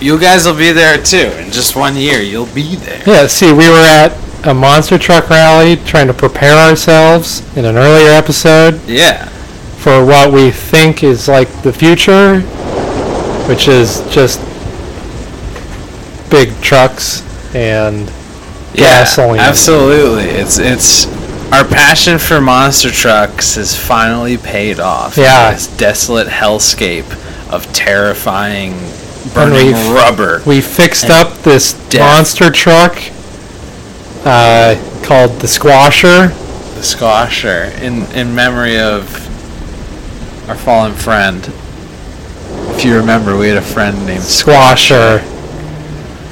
You 0.00 0.18
guys 0.18 0.44
will 0.46 0.56
be 0.56 0.72
there 0.72 0.98
too. 1.00 1.30
In 1.38 1.52
just 1.52 1.76
one 1.76 1.94
year, 1.96 2.20
you'll 2.20 2.46
be 2.52 2.74
there. 2.74 3.00
Yeah, 3.06 3.28
see, 3.28 3.52
we 3.52 3.68
were 3.68 3.84
at 4.02 4.10
a 4.44 4.52
monster 4.52 4.98
truck 4.98 5.30
rally 5.30 5.76
trying 5.76 6.08
to 6.08 6.14
prepare 6.14 6.56
ourselves 6.56 7.42
in 7.56 7.64
an 7.64 7.76
earlier 7.76 8.10
episode 8.10 8.80
Yeah. 8.88 9.28
For 9.82 10.04
what 10.04 10.32
we 10.32 10.50
think 10.50 11.02
is 11.02 11.26
like 11.28 11.48
the 11.62 11.72
future, 11.72 12.40
which 13.48 13.66
is 13.68 14.00
just 14.14 14.38
big 16.30 16.48
trucks 16.62 17.22
and 17.54 18.06
gasoline. 18.74 19.36
Yeah, 19.36 19.48
absolutely. 19.48 20.24
It's 20.24 20.58
it's 20.58 21.06
our 21.52 21.64
passion 21.64 22.18
for 22.18 22.40
monster 22.40 22.90
trucks 22.90 23.56
has 23.56 23.76
finally 23.76 24.38
paid 24.38 24.80
off. 24.80 25.16
Yeah. 25.18 25.52
This 25.52 25.66
desolate 25.76 26.28
hellscape 26.28 27.10
of 27.52 27.70
terrifying 27.72 28.72
burning 29.34 29.66
we've- 29.66 29.90
rubber. 29.92 30.42
we 30.46 30.60
fixed 30.60 31.10
up 31.10 31.38
this 31.42 31.74
death. 31.90 32.00
monster 32.00 32.50
truck 32.50 32.96
uh, 34.24 34.76
called 35.04 35.40
the 35.40 35.46
Squasher. 35.48 36.28
The 36.76 36.80
Squasher 36.80 37.78
in 37.82 38.04
in 38.16 38.34
memory 38.34 38.78
of 38.78 39.21
our 40.48 40.56
fallen 40.56 40.92
friend. 40.94 41.42
If 42.76 42.84
you 42.84 42.96
remember, 42.96 43.36
we 43.38 43.48
had 43.48 43.56
a 43.58 43.62
friend 43.62 43.96
named 44.06 44.22
Squasher, 44.22 45.20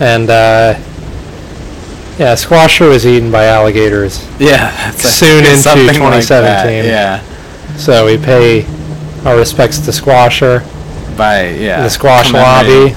and 0.00 0.28
uh, 0.30 0.74
yeah, 2.18 2.34
Squasher 2.34 2.88
was 2.88 3.06
eaten 3.06 3.30
by 3.30 3.44
alligators. 3.46 4.24
Yeah, 4.38 4.70
that's 4.70 5.04
a- 5.04 5.08
Soon 5.08 5.40
it's 5.44 5.48
into 5.50 5.62
something 5.62 5.86
like 6.02 6.24
that, 6.26 6.62
2017. 6.64 6.84
yeah, 6.84 7.76
So 7.76 8.04
we 8.06 8.16
pay 8.18 8.64
our 9.24 9.36
respects 9.36 9.78
to 9.80 9.90
Squasher, 9.92 10.60
by 11.16 11.48
yeah. 11.50 11.82
the 11.82 11.90
Squash 11.90 12.32
Lobby. 12.32 12.94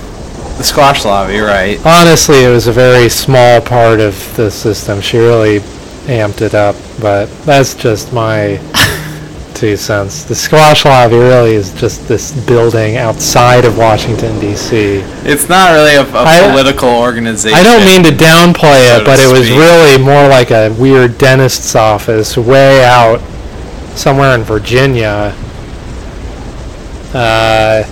The 0.58 0.64
squash 0.64 1.04
lobby, 1.04 1.40
right? 1.40 1.84
Honestly, 1.84 2.44
it 2.44 2.50
was 2.50 2.68
a 2.68 2.72
very 2.72 3.10
small 3.10 3.60
part 3.60 4.00
of 4.00 4.14
the 4.36 4.52
system. 4.52 5.02
She 5.02 5.18
really 5.18 5.62
amped 6.06 6.42
it 6.42 6.54
up, 6.54 6.76
but 7.02 7.26
that's 7.44 7.74
just 7.74 8.14
my 8.14 8.58
two 9.54 9.78
cents. 9.78 10.24
The 10.24 10.36
Squash 10.36 10.86
Lobby 10.86 11.16
really 11.18 11.54
is 11.54 11.74
just 11.80 12.08
this 12.08 12.32
building 12.46 12.98
outside 12.98 13.66
of 13.66 13.78
Washington 13.78 14.40
D.C. 14.40 15.02
It's 15.24 15.48
not 15.50 15.72
really 15.72 15.96
a, 15.96 16.02
a 16.04 16.24
I- 16.24 16.50
political 16.52 16.90
organization. 16.90 17.58
I 17.58 17.64
don't 17.64 17.86
mean 17.86 18.04
to 18.04 18.10
downplay 18.12 18.88
so 18.90 18.96
it, 18.96 19.00
to 19.00 19.06
but 19.06 19.20
it 19.20 19.32
was 19.32 19.50
really 19.52 19.98
more 20.04 20.28
like 20.28 20.52
a 20.52 20.70
weird 20.80 21.18
dentist's 21.18 21.76
office 21.76 22.36
way 22.38 22.84
out 22.84 23.20
somewhere 23.96 24.36
in 24.36 24.42
Virginia. 24.44 25.36
Uh, 27.14 27.84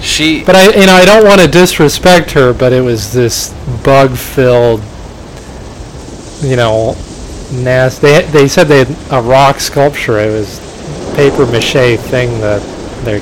She. 0.00 0.42
but 0.44 0.56
I, 0.56 0.70
you 0.78 0.86
know, 0.86 0.94
I 0.94 1.04
don't 1.04 1.24
want 1.24 1.40
to 1.40 1.46
disrespect 1.48 2.30
her, 2.32 2.52
but 2.54 2.72
it 2.72 2.80
was 2.80 3.12
this 3.12 3.52
bug-filled, 3.84 4.80
you 6.42 6.56
know, 6.56 6.94
nasty. 7.52 8.06
They, 8.06 8.22
they 8.22 8.48
said 8.48 8.68
they 8.68 8.84
had 8.84 9.12
a 9.12 9.22
rock 9.22 9.60
sculpture. 9.60 10.18
It 10.18 10.30
was 10.30 10.58
paper 11.14 11.46
mache 11.46 11.98
thing 11.98 12.40
that 12.40 12.60
their 13.04 13.20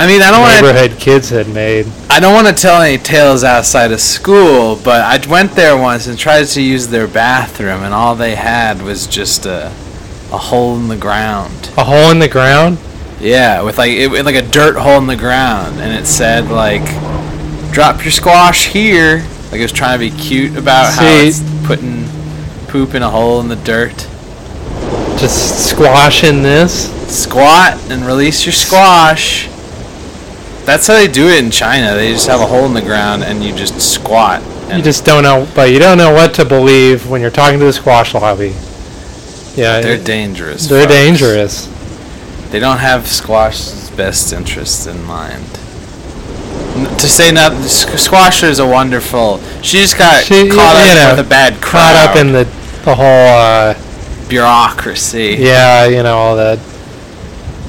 I 0.00 0.06
mean, 0.06 0.22
I 0.22 0.30
don't 0.30 0.40
want 0.40 0.62
neighborhood 0.62 0.98
kids 0.98 1.28
had 1.28 1.46
made. 1.48 1.86
I 2.08 2.20
don't 2.20 2.32
want 2.32 2.46
to 2.46 2.54
tell 2.54 2.80
any 2.80 2.96
tales 2.96 3.44
outside 3.44 3.92
of 3.92 4.00
school, 4.00 4.80
but 4.82 5.02
I 5.02 5.30
went 5.30 5.52
there 5.52 5.76
once 5.76 6.06
and 6.06 6.18
tried 6.18 6.46
to 6.46 6.62
use 6.62 6.88
their 6.88 7.06
bathroom, 7.06 7.82
and 7.82 7.92
all 7.92 8.14
they 8.14 8.34
had 8.34 8.80
was 8.80 9.06
just 9.06 9.44
a, 9.44 9.66
a 10.32 10.38
hole 10.38 10.74
in 10.76 10.88
the 10.88 10.96
ground. 10.96 11.70
A 11.76 11.84
hole 11.84 12.10
in 12.10 12.18
the 12.18 12.28
ground. 12.28 12.78
Yeah, 13.20 13.60
with 13.60 13.76
like 13.76 13.90
it, 13.90 14.24
like 14.24 14.36
a 14.36 14.40
dirt 14.40 14.78
hole 14.78 14.96
in 14.96 15.06
the 15.06 15.16
ground, 15.16 15.78
and 15.82 15.92
it 15.92 16.06
said 16.06 16.48
like, 16.48 16.82
"Drop 17.70 18.02
your 18.02 18.10
squash 18.10 18.68
here." 18.68 19.18
Like 19.52 19.60
it 19.60 19.64
was 19.64 19.72
trying 19.72 19.98
to 19.98 20.10
be 20.10 20.16
cute 20.16 20.56
about 20.56 20.94
how 20.94 21.04
it's 21.04 21.42
putting 21.66 22.06
poop 22.70 22.94
in 22.94 23.02
a 23.02 23.10
hole 23.10 23.40
in 23.40 23.48
the 23.48 23.56
dirt. 23.56 23.96
Just 25.18 25.68
squashing 25.70 26.42
this. 26.42 26.90
Squat 27.10 27.74
and 27.90 28.06
release 28.06 28.46
your 28.46 28.52
squash. 28.52 29.48
That's 30.64 30.86
how 30.86 30.94
they 30.94 31.08
do 31.08 31.26
it 31.28 31.42
in 31.44 31.50
China. 31.50 31.94
They 31.94 32.12
just 32.12 32.28
have 32.28 32.40
a 32.40 32.46
hole 32.46 32.64
in 32.66 32.74
the 32.74 32.82
ground 32.82 33.24
and 33.24 33.42
you 33.42 33.54
just 33.54 33.78
squat. 33.80 34.40
And 34.68 34.78
You 34.78 34.84
just 34.84 35.04
don't 35.04 35.22
know, 35.24 35.48
but 35.54 35.70
you 35.70 35.78
don't 35.78 35.98
know 35.98 36.12
what 36.12 36.34
to 36.34 36.44
believe 36.44 37.08
when 37.10 37.20
you're 37.20 37.30
talking 37.30 37.58
to 37.58 37.64
the 37.64 37.72
squash 37.72 38.14
lobby. 38.14 38.54
Yeah, 39.56 39.80
they're 39.80 40.02
dangerous. 40.02 40.68
they're 40.68 40.82
folks. 40.84 40.94
dangerous. 40.94 41.66
They 42.50 42.60
don't 42.60 42.78
have 42.78 43.06
squash's 43.08 43.90
best 43.90 44.32
interests 44.32 44.86
in 44.86 45.02
mind. 45.04 45.44
N- 46.76 46.96
to 46.98 47.08
say 47.08 47.32
not, 47.32 47.52
Squash 47.64 48.44
is 48.44 48.60
a 48.60 48.66
wonderful. 48.66 49.40
She 49.60 49.78
just 49.78 49.98
got 49.98 50.22
She- 50.24 50.48
caught 50.48 50.76
you 50.76 50.92
up 50.92 50.96
know, 50.96 51.10
with 51.16 51.26
a 51.26 51.28
bad 51.28 51.60
Caught 51.60 51.96
up 51.96 52.16
in 52.16 52.32
the 52.32 52.44
the 52.84 52.94
whole, 52.94 53.04
uh, 53.06 53.74
bureaucracy. 54.28 55.36
yeah, 55.38 55.86
you 55.86 56.02
know, 56.02 56.16
all 56.16 56.36
the 56.36 56.58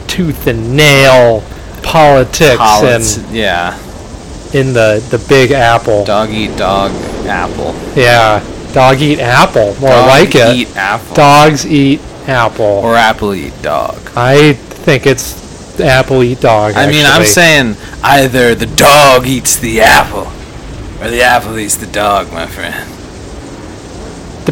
tooth 0.07 0.47
and 0.47 0.75
nail 0.75 1.41
politics 1.83 2.57
Polit- 2.57 3.17
and 3.17 3.33
yeah. 3.35 3.77
in 4.53 4.73
the 4.73 5.03
the 5.09 5.17
Big 5.27 5.51
Apple. 5.51 6.03
Dog 6.05 6.29
eat 6.29 6.55
dog 6.57 6.91
apple. 7.27 7.73
Yeah, 7.95 8.43
dog 8.73 9.01
eat 9.01 9.19
apple. 9.19 9.75
More 9.79 9.89
dog 9.91 10.07
like 10.07 10.35
it. 10.35 10.55
Eat 10.55 10.75
apple. 10.75 11.15
Dogs 11.15 11.65
eat 11.65 12.01
apple. 12.27 12.65
Or 12.65 12.95
apple 12.95 13.33
eat 13.33 13.53
dog. 13.61 13.97
I 14.15 14.53
think 14.53 15.05
it's 15.07 15.79
apple 15.79 16.21
eat 16.23 16.41
dog. 16.41 16.73
I 16.75 16.87
mean, 16.87 17.05
I'm 17.05 17.25
saying 17.25 17.75
either 18.03 18.53
the 18.53 18.67
dog 18.67 19.25
eats 19.25 19.57
the 19.57 19.81
apple, 19.81 20.27
or 21.01 21.09
the 21.09 21.21
apple 21.23 21.57
eats 21.57 21.77
the 21.77 21.87
dog, 21.87 22.31
my 22.31 22.45
friend. 22.45 22.87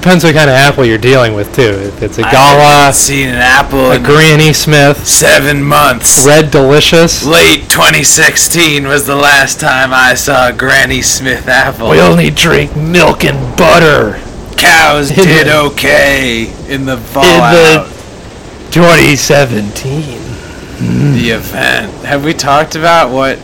Depends 0.02 0.24
what 0.24 0.34
kind 0.34 0.50
of 0.50 0.56
apple 0.56 0.86
you're 0.86 0.98
dealing 0.98 1.34
with 1.34 1.54
too. 1.54 1.62
If 1.62 2.02
it's 2.02 2.18
a 2.18 2.26
I 2.26 2.32
Gala, 2.32 2.94
seen 2.94 3.28
an 3.30 3.36
apple 3.36 3.92
a 3.92 3.96
in 3.96 4.04
Granny 4.04 4.54
Smith, 4.54 5.06
seven 5.06 5.62
months. 5.64 6.26
Red 6.26 6.52
Delicious. 6.52 7.26
Late 7.26 7.70
2016 7.70 8.88
was 8.88 9.06
the 9.06 9.16
last 9.16 9.60
time 9.60 9.92
I 9.94 10.14
saw 10.16 10.50
a 10.50 10.54
Granny 10.54 11.02
Smith 11.02 11.48
apple. 11.48 11.90
We 11.90 12.00
only 12.00 12.30
drink 12.30 12.76
milk 12.76 13.24
and 13.26 13.38
butter. 13.58 14.20
Cows 14.58 15.10
In 15.12 15.16
did 15.26 15.48
the- 15.48 15.58
okay 15.68 16.54
in 16.68 16.86
the 16.86 16.98
fallout. 16.98 17.88
2017. 18.72 20.20
the 21.14 21.32
event. 21.32 21.92
Have 22.06 22.24
we 22.24 22.34
talked 22.34 22.76
about 22.76 23.10
what 23.12 23.38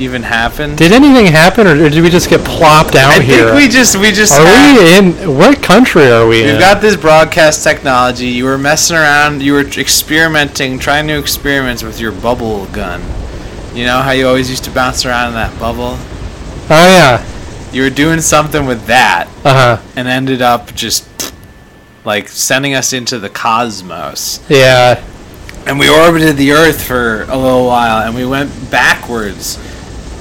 even 0.00 0.22
happened? 0.22 0.78
Did 0.78 0.92
anything 0.92 1.26
happen, 1.26 1.66
or 1.66 1.74
did 1.88 2.02
we 2.02 2.10
just 2.10 2.28
get 2.30 2.44
plopped 2.44 2.94
out 2.94 3.18
I 3.18 3.22
here? 3.22 3.44
think 3.50 3.56
we 3.56 3.68
just 3.68 3.96
we 3.96 4.10
just 4.12 4.32
are 4.32 4.44
had- 4.44 4.76
we 4.76 5.28
in 5.28 5.36
what 5.36 5.62
country 5.62 6.10
are 6.10 6.26
we 6.26 6.40
We've 6.42 6.54
in? 6.54 6.58
got 6.60 6.80
this 6.80 6.96
broadcast 6.96 7.62
technology. 7.64 8.26
You 8.28 8.44
were 8.44 8.58
messing 8.58 8.96
around. 8.96 9.42
You 9.42 9.54
were 9.54 9.60
experimenting, 9.60 10.78
trying 10.78 11.06
new 11.06 11.18
experiments 11.18 11.82
with 11.82 12.00
your 12.00 12.12
bubble 12.12 12.66
gun. 12.66 13.00
You 13.74 13.84
know 13.84 14.00
how 14.00 14.10
you 14.12 14.26
always 14.26 14.50
used 14.50 14.64
to 14.64 14.70
bounce 14.70 15.04
around 15.06 15.28
in 15.28 15.34
that 15.34 15.56
bubble? 15.58 15.96
oh 15.98 16.86
yeah. 16.86 17.24
You 17.72 17.82
were 17.82 17.90
doing 17.90 18.20
something 18.20 18.66
with 18.66 18.86
that 18.86 19.28
Uh 19.44 19.76
huh. 19.76 19.82
and 19.96 20.08
ended 20.08 20.42
up 20.42 20.74
just 20.74 21.06
like 22.04 22.28
sending 22.28 22.74
us 22.74 22.92
into 22.92 23.18
the 23.18 23.28
cosmos. 23.28 24.40
Yeah. 24.48 25.04
And 25.66 25.78
we 25.78 25.88
orbited 25.88 26.36
the 26.36 26.52
Earth 26.52 26.82
for 26.84 27.24
a 27.24 27.36
little 27.36 27.66
while 27.66 28.04
and 28.06 28.14
we 28.14 28.24
went 28.26 28.50
backwards 28.70 29.56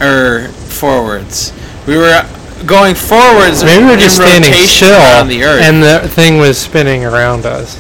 or 0.02 0.48
forwards. 0.50 1.54
We 1.88 1.98
were 1.98 2.22
going 2.66 2.96
forwards. 2.96 3.64
Maybe 3.64 3.84
we 3.86 3.92
were 3.92 3.98
just 3.98 4.16
standing 4.18 4.54
still, 4.54 5.26
the 5.26 5.44
Earth. 5.44 5.62
and 5.64 5.82
the 5.84 6.08
thing 6.10 6.38
was 6.38 6.58
spinning 6.58 7.06
around 7.06 7.46
us. 7.46 7.78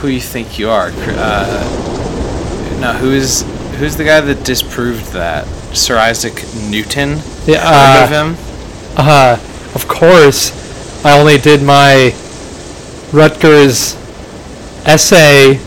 who 0.00 0.08
you 0.08 0.20
think 0.20 0.58
you 0.58 0.68
are. 0.68 0.90
Uh, 0.94 2.78
no, 2.80 2.92
who 2.92 3.10
is 3.12 3.42
who's 3.78 3.96
the 3.96 4.04
guy 4.04 4.20
that 4.20 4.44
disproved 4.44 5.12
that? 5.12 5.46
Sir 5.74 5.98
Isaac 5.98 6.34
Newton. 6.68 7.18
Yeah. 7.46 7.60
Heard 7.64 8.04
of 8.04 8.12
Uh, 8.12 8.24
him? 8.24 8.36
uh, 8.96 9.36
of 9.74 9.88
course, 9.88 10.52
I 11.04 11.18
only 11.18 11.38
did 11.38 11.62
my 11.62 12.14
Rutgers 13.12 13.96
essay 14.86 15.58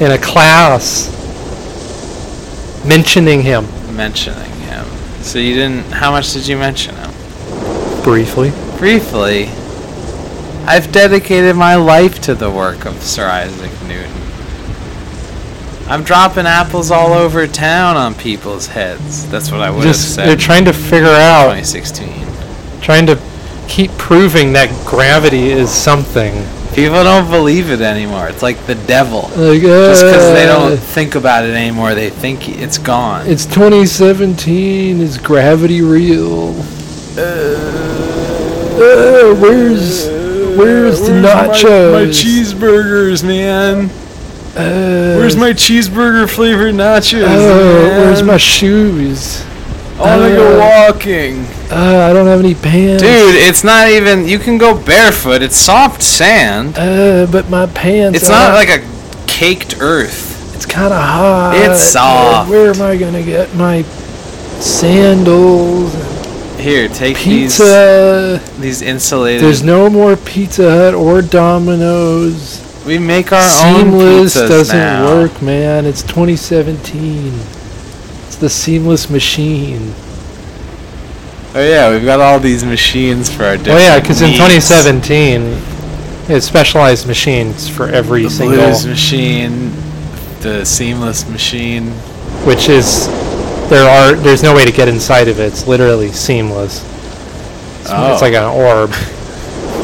in 0.00 0.10
a 0.12 0.18
class 0.18 1.14
mentioning 2.84 3.42
him 3.42 3.66
Mentioning 3.98 4.50
him. 4.60 4.86
So 5.22 5.38
you 5.38 5.54
didn't. 5.54 5.84
How 5.92 6.10
much 6.12 6.32
did 6.32 6.46
you 6.46 6.56
mention 6.56 6.94
him? 6.94 7.10
briefly. 8.08 8.52
Briefly. 8.78 9.48
I've 10.66 10.90
dedicated 10.92 11.56
my 11.56 11.74
life 11.74 12.20
to 12.22 12.34
the 12.34 12.50
work 12.50 12.86
of 12.86 13.02
Sir 13.02 13.26
Isaac 13.26 13.70
Newton. 13.82 14.10
I'm 15.90 16.04
dropping 16.04 16.46
apples 16.46 16.90
all 16.90 17.12
over 17.12 17.46
town 17.46 17.96
on 17.96 18.14
people's 18.14 18.68
heads. 18.68 19.28
That's 19.30 19.50
what 19.50 19.60
I 19.60 19.70
would 19.70 19.82
Just 19.82 20.16
have 20.16 20.26
they're 20.26 20.36
trying 20.36 20.64
to 20.66 20.72
figure 20.72 21.08
out, 21.08 21.54
2016. 21.54 22.80
trying 22.80 23.04
to 23.06 23.20
keep 23.68 23.90
proving 23.98 24.54
that 24.54 24.70
gravity 24.86 25.50
is 25.50 25.70
something. 25.70 26.34
People 26.78 27.02
don't 27.02 27.28
believe 27.28 27.72
it 27.72 27.80
anymore. 27.80 28.28
It's 28.28 28.40
like 28.40 28.64
the 28.66 28.76
devil. 28.76 29.22
Like, 29.22 29.62
Just 29.62 30.04
because 30.04 30.32
they 30.32 30.48
uh, 30.48 30.68
don't 30.68 30.78
think 30.78 31.16
about 31.16 31.44
it 31.44 31.52
anymore, 31.52 31.96
they 31.96 32.08
think 32.08 32.48
it's 32.48 32.78
gone. 32.78 33.26
It's 33.26 33.46
2017. 33.46 35.00
Is 35.00 35.18
gravity 35.18 35.82
real? 35.82 36.50
Uh, 37.18 39.34
where's 39.40 40.06
where's 40.56 41.00
the 41.00 41.14
nachos? 41.14 41.92
My 41.92 42.04
cheeseburgers, 42.12 43.24
man? 43.26 43.90
Uh, 44.56 45.16
where's 45.18 45.34
my 45.34 45.50
cheeseburger 45.50 46.30
flavored 46.30 46.76
nachos? 46.76 47.24
Oh, 47.26 48.04
where's 48.04 48.22
my 48.22 48.36
shoes? 48.36 49.44
I 49.98 50.16
wanna 50.16 50.28
go 50.28 50.58
walking. 50.86 51.44
Uh, 51.70 52.08
I 52.08 52.12
don't 52.14 52.26
have 52.26 52.40
any 52.40 52.54
pants. 52.54 53.02
Dude, 53.02 53.34
it's 53.34 53.62
not 53.62 53.88
even. 53.88 54.26
You 54.26 54.38
can 54.38 54.56
go 54.56 54.74
barefoot. 54.82 55.42
It's 55.42 55.56
soft 55.56 56.02
sand. 56.02 56.78
Uh, 56.78 57.26
but 57.30 57.50
my 57.50 57.66
pants. 57.66 58.18
It's 58.20 58.28
not 58.28 58.54
like 58.54 58.68
a 58.70 58.86
caked 59.26 59.78
earth. 59.80 60.54
It's 60.56 60.64
kind 60.66 60.92
of 60.94 61.00
hot. 61.00 61.54
It's 61.56 61.80
soft. 61.82 62.50
Where 62.50 62.72
am 62.72 62.80
I 62.80 62.96
gonna 62.96 63.22
get 63.22 63.54
my 63.54 63.82
sandals? 64.60 65.92
Here, 66.58 66.88
take 66.88 67.16
Pizza. 67.18 68.40
these 68.42 68.58
these 68.58 68.82
insulated. 68.82 69.42
There's 69.44 69.62
no 69.62 69.88
more 69.88 70.16
Pizza 70.16 70.68
Hut 70.70 70.94
or 70.94 71.22
Domino's. 71.22 72.64
We 72.84 72.98
make 72.98 73.32
our 73.32 73.48
Seamless 73.48 74.36
own 74.36 74.44
pizzas 74.44 74.48
doesn't 74.48 74.76
now. 74.76 75.04
work, 75.04 75.42
man. 75.42 75.84
It's 75.84 76.02
2017. 76.02 77.32
It's 78.26 78.36
the 78.36 78.48
seamless 78.48 79.10
machine. 79.10 79.94
Oh 81.54 81.62
yeah, 81.66 81.90
we've 81.90 82.04
got 82.04 82.20
all 82.20 82.38
these 82.38 82.64
machines 82.64 83.34
for 83.34 83.44
our 83.44 83.56
different 83.56 83.78
Oh 83.78 83.82
yeah, 83.82 83.98
because 84.00 84.20
in 84.20 84.28
needs. 84.28 84.38
2017, 84.38 85.40
it's 86.30 86.46
specialized 86.46 87.06
machines 87.06 87.68
for 87.68 87.88
every 87.88 88.24
the 88.24 88.30
single, 88.30 88.56
blues 88.58 88.86
machine, 88.86 89.72
the 90.40 90.64
seamless 90.64 91.28
machine. 91.28 91.88
which 92.46 92.68
is 92.68 93.06
there 93.70 93.88
are 93.88 94.14
there's 94.14 94.42
no 94.42 94.54
way 94.54 94.64
to 94.64 94.72
get 94.72 94.88
inside 94.88 95.26
of 95.28 95.40
it. 95.40 95.46
It's 95.52 95.66
literally 95.66 96.12
seamless. 96.12 96.82
It's, 97.80 97.90
Oh. 97.90 98.12
it's 98.12 98.22
like 98.22 98.34
an 98.34 98.44
orb. 98.44 98.92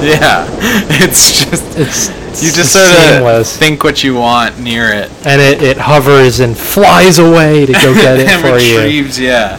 Yeah, 0.03 0.47
it's 1.01 1.45
just 1.49 1.79
It's 1.79 2.43
you 2.43 2.51
just 2.53 2.73
sort 2.73 3.23
of 3.23 3.47
think 3.47 3.85
what 3.85 4.03
you 4.05 4.17
want 4.17 4.59
near 4.59 4.89
it. 4.93 5.11
and 5.25 5.41
it, 5.41 5.63
it 5.63 5.77
hovers 5.79 6.41
and 6.41 6.59
flies 6.59 7.19
away 7.19 7.65
to 7.65 7.73
go 7.73 7.95
get 8.03 8.19
it 8.19 8.29
for 8.41 8.59
you. 8.59 8.77
retrieves, 8.81 9.19
yeah. 9.19 9.57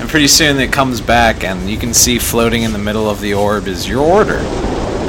And 0.00 0.08
pretty 0.08 0.28
soon 0.28 0.58
it 0.60 0.72
comes 0.72 1.00
back, 1.00 1.42
and 1.44 1.68
you 1.68 1.76
can 1.76 1.92
see 1.92 2.18
floating 2.18 2.62
in 2.62 2.72
the 2.72 2.78
middle 2.78 3.10
of 3.10 3.20
the 3.20 3.34
orb 3.34 3.66
is 3.66 3.88
your 3.88 4.00
order. 4.00 4.38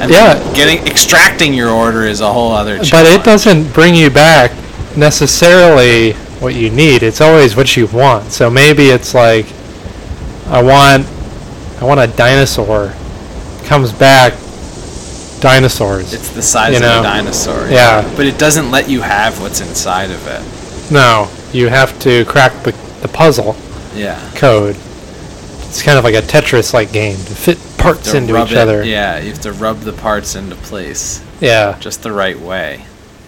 And 0.00 0.10
Yeah. 0.10 0.38
getting 0.54 0.84
extracting 0.86 1.54
your 1.54 1.70
order 1.70 2.04
is 2.04 2.20
a 2.20 2.32
whole 2.32 2.52
other. 2.52 2.76
challenge. 2.76 2.90
But 2.90 3.06
it 3.06 3.22
doesn't 3.24 3.72
bring 3.72 3.94
you 3.94 4.10
back 4.10 4.50
necessarily 4.96 6.12
what 6.40 6.54
you 6.54 6.70
need. 6.70 7.02
It's 7.02 7.20
always 7.20 7.54
what 7.54 7.76
you 7.76 7.86
want. 7.86 8.32
So 8.32 8.50
maybe 8.50 8.88
it's 8.90 9.14
like, 9.14 9.46
I 10.50 10.62
want, 10.62 11.06
I 11.80 11.84
want 11.84 12.00
a 12.00 12.06
dinosaur. 12.08 12.92
Comes 13.66 13.92
back, 13.92 14.32
dinosaurs. 15.40 16.12
It's 16.12 16.30
the 16.30 16.42
size 16.42 16.70
you 16.70 16.76
of 16.76 16.82
know. 16.82 17.00
a 17.00 17.02
dinosaur. 17.02 17.68
Yeah. 17.70 18.08
But 18.16 18.26
it 18.26 18.38
doesn't 18.38 18.70
let 18.70 18.88
you 18.88 19.02
have 19.02 19.40
what's 19.40 19.60
inside 19.60 20.10
of 20.10 20.26
it. 20.26 20.42
no, 20.90 21.28
you 21.52 21.68
have 21.68 21.96
to 22.00 22.24
crack 22.24 22.52
the, 22.64 22.72
the 23.02 23.08
puzzle 23.08 23.54
Yeah. 23.94 24.18
code. 24.34 24.76
It's 25.68 25.82
kind 25.82 25.98
of 25.98 26.04
like 26.04 26.14
a 26.14 26.22
Tetris-like 26.22 26.92
game 26.92 27.16
to 27.16 27.34
fit 27.34 27.58
parts 27.78 28.10
To 28.10 28.16
into 28.16 28.42
each 28.42 28.52
it- 28.52 28.58
other. 28.58 28.84
Yeah, 28.84 29.18
you 29.20 29.30
have 29.30 29.40
to 29.42 29.52
rub 29.52 29.80
the 29.80 29.92
parts 29.92 30.34
into 30.34 30.56
place 30.56 31.22
yeah. 31.40 31.76
just 31.80 32.02
the 32.02 32.12
right 32.12 32.38
way. 32.38 32.84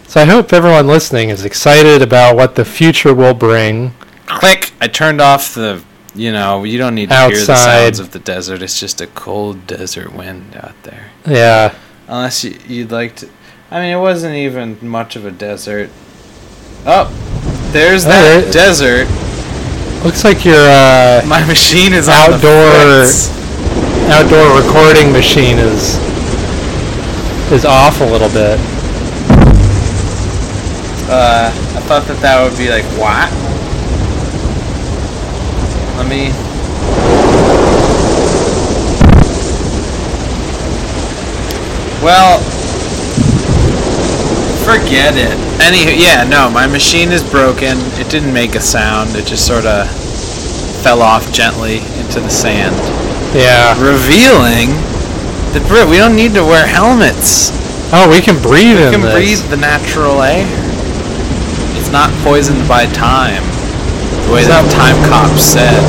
So 0.07 0.21
I 0.21 0.25
hope 0.25 0.51
everyone 0.53 0.85
listening 0.87 1.29
is 1.29 1.45
excited 1.45 2.01
about 2.01 2.35
what 2.35 2.55
the 2.55 2.65
future 2.65 3.13
will 3.13 3.33
bring. 3.33 3.93
Click. 4.27 4.71
I 4.81 4.87
turned 4.87 5.21
off 5.21 5.53
the. 5.55 5.81
You 6.15 6.31
know, 6.31 6.63
you 6.63 6.77
don't 6.77 6.93
need 6.93 7.09
to 7.09 7.15
hear 7.15 7.29
the 7.29 7.35
Outside. 7.41 7.55
sounds 7.85 7.99
of 7.99 8.11
the 8.11 8.19
desert. 8.19 8.61
It's 8.61 8.79
just 8.79 9.01
a 9.01 9.07
cold 9.07 9.65
desert 9.65 10.13
wind 10.13 10.55
out 10.55 10.75
there. 10.83 11.09
Yeah. 11.27 11.73
Unless 12.07 12.43
you, 12.43 12.59
you'd 12.67 12.91
like 12.91 13.15
to. 13.17 13.29
I 13.71 13.79
mean, 13.81 13.97
it 13.97 13.99
wasn't 13.99 14.35
even 14.35 14.77
much 14.87 15.15
of 15.15 15.25
a 15.25 15.31
desert. 15.31 15.89
Oh, 16.85 17.07
there's 17.71 18.03
that 18.05 18.37
Alright. 18.41 18.53
desert. 18.53 19.07
Looks 20.03 20.23
like 20.25 20.43
your 20.43 20.55
uh, 20.59 21.23
My 21.25 21.45
machine 21.45 21.93
is 21.93 22.09
on 22.09 22.33
Outdoor- 22.33 23.07
outdoor 24.11 24.61
recording 24.61 25.11
machine 25.13 25.57
is 25.57 25.95
is 27.51 27.63
off 27.65 28.01
a 28.01 28.05
little 28.05 28.27
bit. 28.29 28.59
Uh, 31.09 31.51
I 31.53 31.79
thought 31.87 32.05
that 32.07 32.17
that 32.21 32.43
would 32.43 32.57
be 32.57 32.69
like 32.69 32.83
what? 32.99 33.31
Let 35.97 36.07
me. 36.09 36.31
Well, 42.03 42.39
forget 44.63 45.15
it. 45.15 45.35
Anywho, 45.61 45.93
yeah, 45.99 46.23
no, 46.23 46.49
my 46.49 46.67
machine 46.67 47.11
is 47.11 47.23
broken. 47.23 47.77
It 47.99 48.09
didn't 48.09 48.33
make 48.33 48.55
a 48.55 48.61
sound. 48.61 49.15
It 49.15 49.25
just 49.25 49.45
sort 49.47 49.65
of 49.65 49.87
fell 50.83 51.01
off 51.01 51.31
gently 51.31 51.77
into 51.99 52.19
the 52.19 52.29
sand, 52.29 52.75
Yeah. 53.33 53.71
revealing 53.79 54.71
that 55.53 55.63
Britt, 55.67 55.87
we 55.87 55.97
don't 55.97 56.15
need 56.15 56.33
to 56.33 56.43
wear 56.43 56.65
helmets. 56.67 57.51
Oh, 57.93 58.09
we 58.09 58.19
can 58.19 58.41
breathe 58.41 58.75
in. 58.77 58.81
We 58.81 58.85
in 58.87 58.91
can 58.91 59.01
this. 59.01 59.13
breathe 59.13 59.49
the 59.49 59.57
natural 59.57 60.21
air. 60.23 60.45
It's 61.79 61.91
not 61.91 62.09
poisoned 62.23 62.67
by 62.67 62.85
time. 62.87 63.43
The 64.27 64.33
way 64.33 64.41
Is 64.41 64.47
that 64.47 64.63
that- 64.65 64.71
time 64.75 64.97
cop 65.09 65.37
said. 65.39 65.79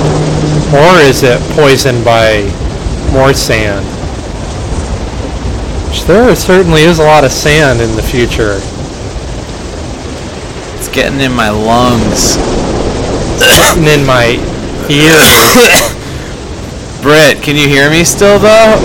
Or 0.75 1.01
is 1.01 1.23
it 1.23 1.41
poisoned 1.55 2.05
by 2.05 2.43
more 3.13 3.33
sand? 3.35 3.87
There 6.03 6.35
certainly 6.37 6.83
is 6.83 6.99
a 6.99 7.03
lot 7.03 7.25
of 7.25 7.33
sand 7.33 7.81
in 7.81 7.97
the 7.97 8.03
future. 8.03 8.61
It's 10.77 10.89
getting 10.89 11.21
in 11.21 11.33
my 11.33 11.49
lungs. 11.49 12.37
getting 13.41 13.85
in 13.85 14.05
my 14.05 14.37
ear. 14.91 15.17
Britt, 17.03 17.43
can 17.43 17.57
you 17.57 17.69
hear 17.69 17.89
me 17.89 18.05
still 18.05 18.39
though? 18.39 18.77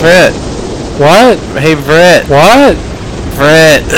Britt. 0.00 0.32
What? 0.98 1.38
Hey 1.60 1.74
Britt. 1.74 2.26
What? 2.30 2.78
Britt. 3.36 3.84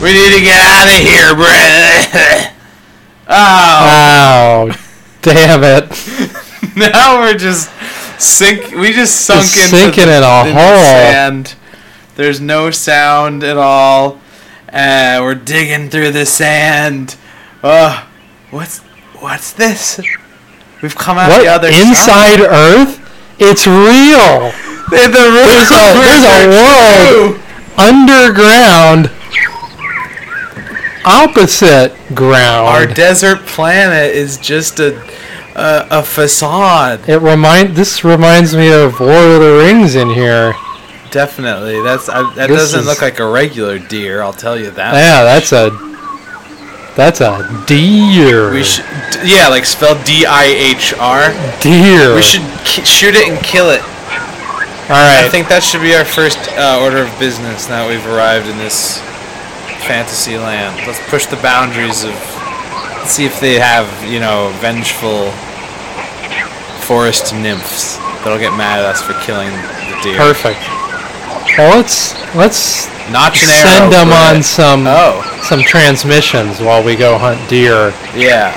we 0.00 0.12
need 0.12 0.32
to 0.32 0.40
get 0.40 0.56
out 0.56 0.88
of 0.88 0.94
here, 1.04 1.34
Britt. 1.34 2.08
oh. 3.28 3.28
Wow. 3.28 4.70
Damn 5.20 5.64
it. 5.64 5.92
now 6.92 7.20
we're 7.20 7.36
just 7.36 7.70
sink. 8.20 8.72
We 8.72 8.92
just 8.92 9.20
sunk 9.26 9.42
Just 9.42 9.56
into 9.72 9.76
sinking 9.76 10.06
the, 10.06 10.16
in 10.18 10.22
a 10.22 10.44
hole. 10.44 10.82
Sand. 10.82 11.54
There's 12.16 12.40
no 12.40 12.70
sound 12.70 13.42
at 13.44 13.56
all. 13.56 14.20
Uh, 14.72 15.18
we're 15.22 15.34
digging 15.34 15.90
through 15.90 16.10
the 16.12 16.26
sand. 16.26 17.16
Uh, 17.62 18.04
what's 18.50 18.80
what's 19.20 19.52
this? 19.52 20.00
We've 20.82 20.94
come 20.96 21.16
out 21.18 21.28
What? 21.30 21.42
the 21.42 21.48
other 21.48 21.72
side. 21.72 21.80
Inside 21.88 22.38
side. 22.38 22.40
Earth? 22.40 23.00
It's 23.38 23.66
real. 23.66 24.52
The, 24.90 25.08
the 25.08 25.30
There's 25.32 25.70
a- 25.70 25.94
there's 25.94 26.24
a 26.24 26.48
world. 26.50 27.40
Underground. 27.76 29.10
Opposite 31.04 31.92
ground. 32.14 32.66
Our 32.68 32.86
desert 32.86 33.40
planet 33.46 34.14
is 34.14 34.38
just 34.38 34.80
a 34.80 34.92
a, 35.54 35.86
a 35.90 36.02
facade. 36.02 37.08
It 37.08 37.18
remind 37.18 37.76
this 37.76 38.04
reminds 38.04 38.54
me 38.56 38.72
of 38.72 39.00
Lord 39.00 39.32
of 39.36 39.40
the 39.40 39.56
Rings 39.64 39.94
in 39.94 40.10
here. 40.10 40.54
Definitely. 41.10 41.80
That's 41.80 42.08
I, 42.08 42.22
that 42.34 42.48
This 42.48 42.58
doesn't 42.58 42.80
is- 42.80 42.86
look 42.86 43.00
like 43.02 43.18
a 43.20 43.28
regular 43.30 43.78
deer. 43.78 44.22
I'll 44.22 44.32
tell 44.32 44.58
you 44.58 44.70
that. 44.72 44.94
Yeah, 44.94 45.22
that's 45.22 45.52
a 45.52 45.70
that's 46.96 47.20
a 47.20 47.64
deer. 47.66 48.52
We 48.52 48.62
should, 48.62 48.84
yeah, 49.24 49.48
like 49.48 49.64
spelled 49.64 50.04
D 50.04 50.26
I 50.26 50.44
H 50.44 50.94
R. 50.94 51.30
deer. 51.60 52.14
We 52.14 52.22
should 52.22 52.42
ki- 52.64 52.84
shoot 52.84 53.14
it 53.14 53.28
and 53.28 53.38
kill 53.44 53.70
it. 53.70 53.82
All 54.84 55.00
right. 55.00 55.24
I 55.24 55.28
think 55.30 55.48
that 55.48 55.62
should 55.62 55.80
be 55.80 55.94
our 55.94 56.04
first 56.04 56.38
uh, 56.58 56.78
order 56.82 56.98
of 57.02 57.18
business 57.18 57.68
now 57.70 57.86
that 57.86 57.90
we've 57.90 58.06
arrived 58.06 58.46
in 58.46 58.58
this 58.58 58.98
fantasy 59.88 60.36
land. 60.36 60.76
Let's 60.86 61.00
push 61.08 61.26
the 61.26 61.36
boundaries 61.36 62.04
of. 62.04 62.12
See 63.06 63.26
if 63.26 63.38
they 63.38 63.58
have, 63.58 63.84
you 64.10 64.18
know, 64.18 64.48
vengeful 64.60 65.28
forest 66.86 67.32
nymphs 67.34 67.96
that'll 68.22 68.38
get 68.38 68.56
mad 68.56 68.80
at 68.80 68.84
us 68.86 69.02
for 69.02 69.12
killing 69.24 69.50
the 69.50 69.98
deer. 70.02 70.16
Perfect. 70.16 70.60
Well, 71.58 71.76
let's 71.76 72.12
let's 72.34 72.88
Notch 73.10 73.42
an 73.42 73.48
send 73.48 73.84
arrow 73.84 73.90
them 73.90 74.08
on 74.12 74.42
some 74.42 74.84
Oh, 74.86 75.20
some 75.42 75.60
transmissions 75.62 76.60
while 76.60 76.82
we 76.82 76.96
go 76.96 77.18
hunt 77.18 77.38
deer. 77.48 77.92
yeah. 78.16 78.52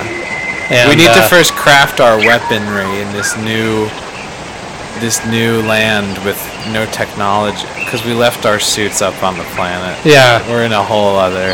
And, 0.69 0.89
we 0.89 0.95
need 0.95 1.07
to 1.15 1.23
uh, 1.23 1.27
first 1.29 1.53
craft 1.53 2.01
our 2.01 2.17
weaponry 2.17 2.99
in 3.01 3.07
this 3.13 3.37
new 3.37 3.87
this 4.99 5.23
new 5.27 5.61
land 5.61 6.17
with 6.25 6.35
no 6.73 6.85
technology 6.91 7.63
because 7.85 8.03
we 8.03 8.13
left 8.13 8.45
our 8.45 8.59
suits 8.59 9.01
up 9.01 9.21
on 9.23 9.37
the 9.37 9.43
planet. 9.55 9.95
Yeah, 10.05 10.41
We're 10.49 10.63
in 10.65 10.73
a 10.73 10.83
whole 10.83 11.15
other. 11.15 11.53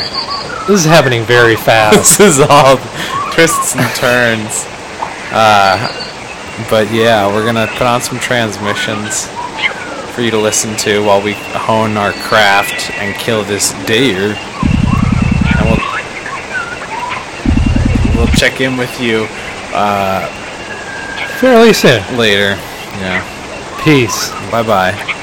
this 0.65 0.79
is 0.81 0.85
happening 0.85 1.23
very 1.25 1.55
fast. 1.55 2.17
this 2.17 2.37
is 2.37 2.39
all 2.39 2.77
twists 3.33 3.75
and 3.75 3.85
turns. 3.95 4.65
Uh, 5.31 5.77
but 6.69 6.91
yeah, 6.91 7.27
we're 7.27 7.45
gonna 7.45 7.67
put 7.73 7.83
on 7.87 8.01
some 8.01 8.19
transmissions 8.19 9.27
for 10.13 10.21
you 10.21 10.31
to 10.31 10.37
listen 10.37 10.75
to 10.77 11.03
while 11.03 11.21
we 11.21 11.33
hone 11.33 11.97
our 11.97 12.11
craft 12.13 12.91
and 12.99 13.15
kill 13.15 13.43
this 13.43 13.71
deer. 13.85 14.35
And 15.57 15.65
we'll 15.65 15.81
we'll 18.25 18.33
check 18.35 18.61
in 18.61 18.77
with 18.77 18.99
you 19.01 19.27
uh, 19.73 20.27
Fairly 21.39 21.73
soon. 21.73 22.01
later. 22.17 22.55
Yeah. 23.01 23.21
Peace. 23.83 24.29
Bye 24.51 24.63
bye. 24.63 25.19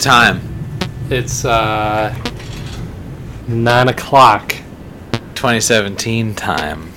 Time. 0.00 0.40
It's 1.10 1.44
uh, 1.44 2.14
nine 3.46 3.88
o'clock. 3.88 4.54
2017 5.34 6.34
time. 6.34 6.90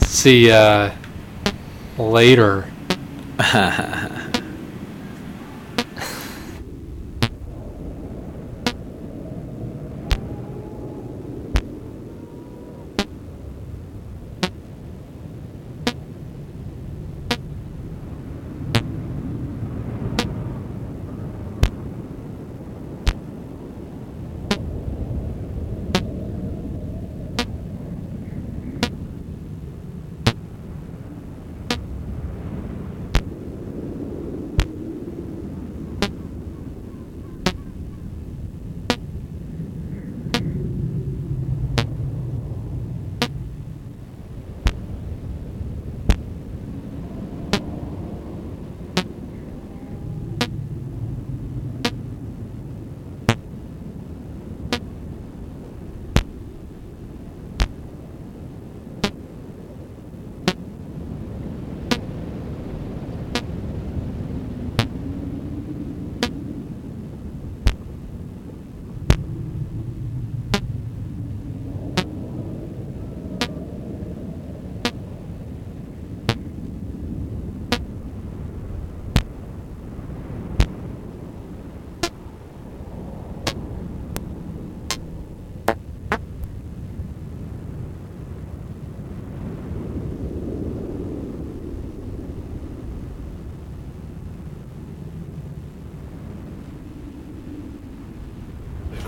See 0.00 0.50
uh, 0.50 0.92
later. 1.98 2.70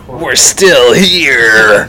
We're 0.09 0.35
still 0.49 0.95
here. 0.95 1.89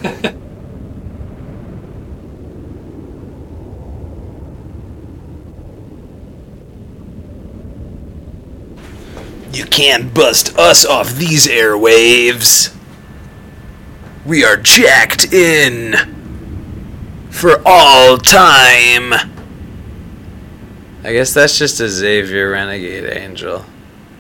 you 9.53 9.63
can't 9.65 10.13
bust 10.13 10.57
us 10.57 10.85
off 10.85 11.11
these 11.15 11.47
airwaves. 11.47 12.75
We 14.25 14.43
are 14.43 14.57
jacked 14.57 15.33
in 15.33 15.95
for 17.29 17.61
all 17.65 18.17
time. 18.17 19.13
I 21.01 21.13
guess 21.13 21.33
that's 21.33 21.57
just 21.57 21.79
a 21.79 21.87
Xavier 21.87 22.51
Renegade 22.51 23.05
Angel. 23.05 23.63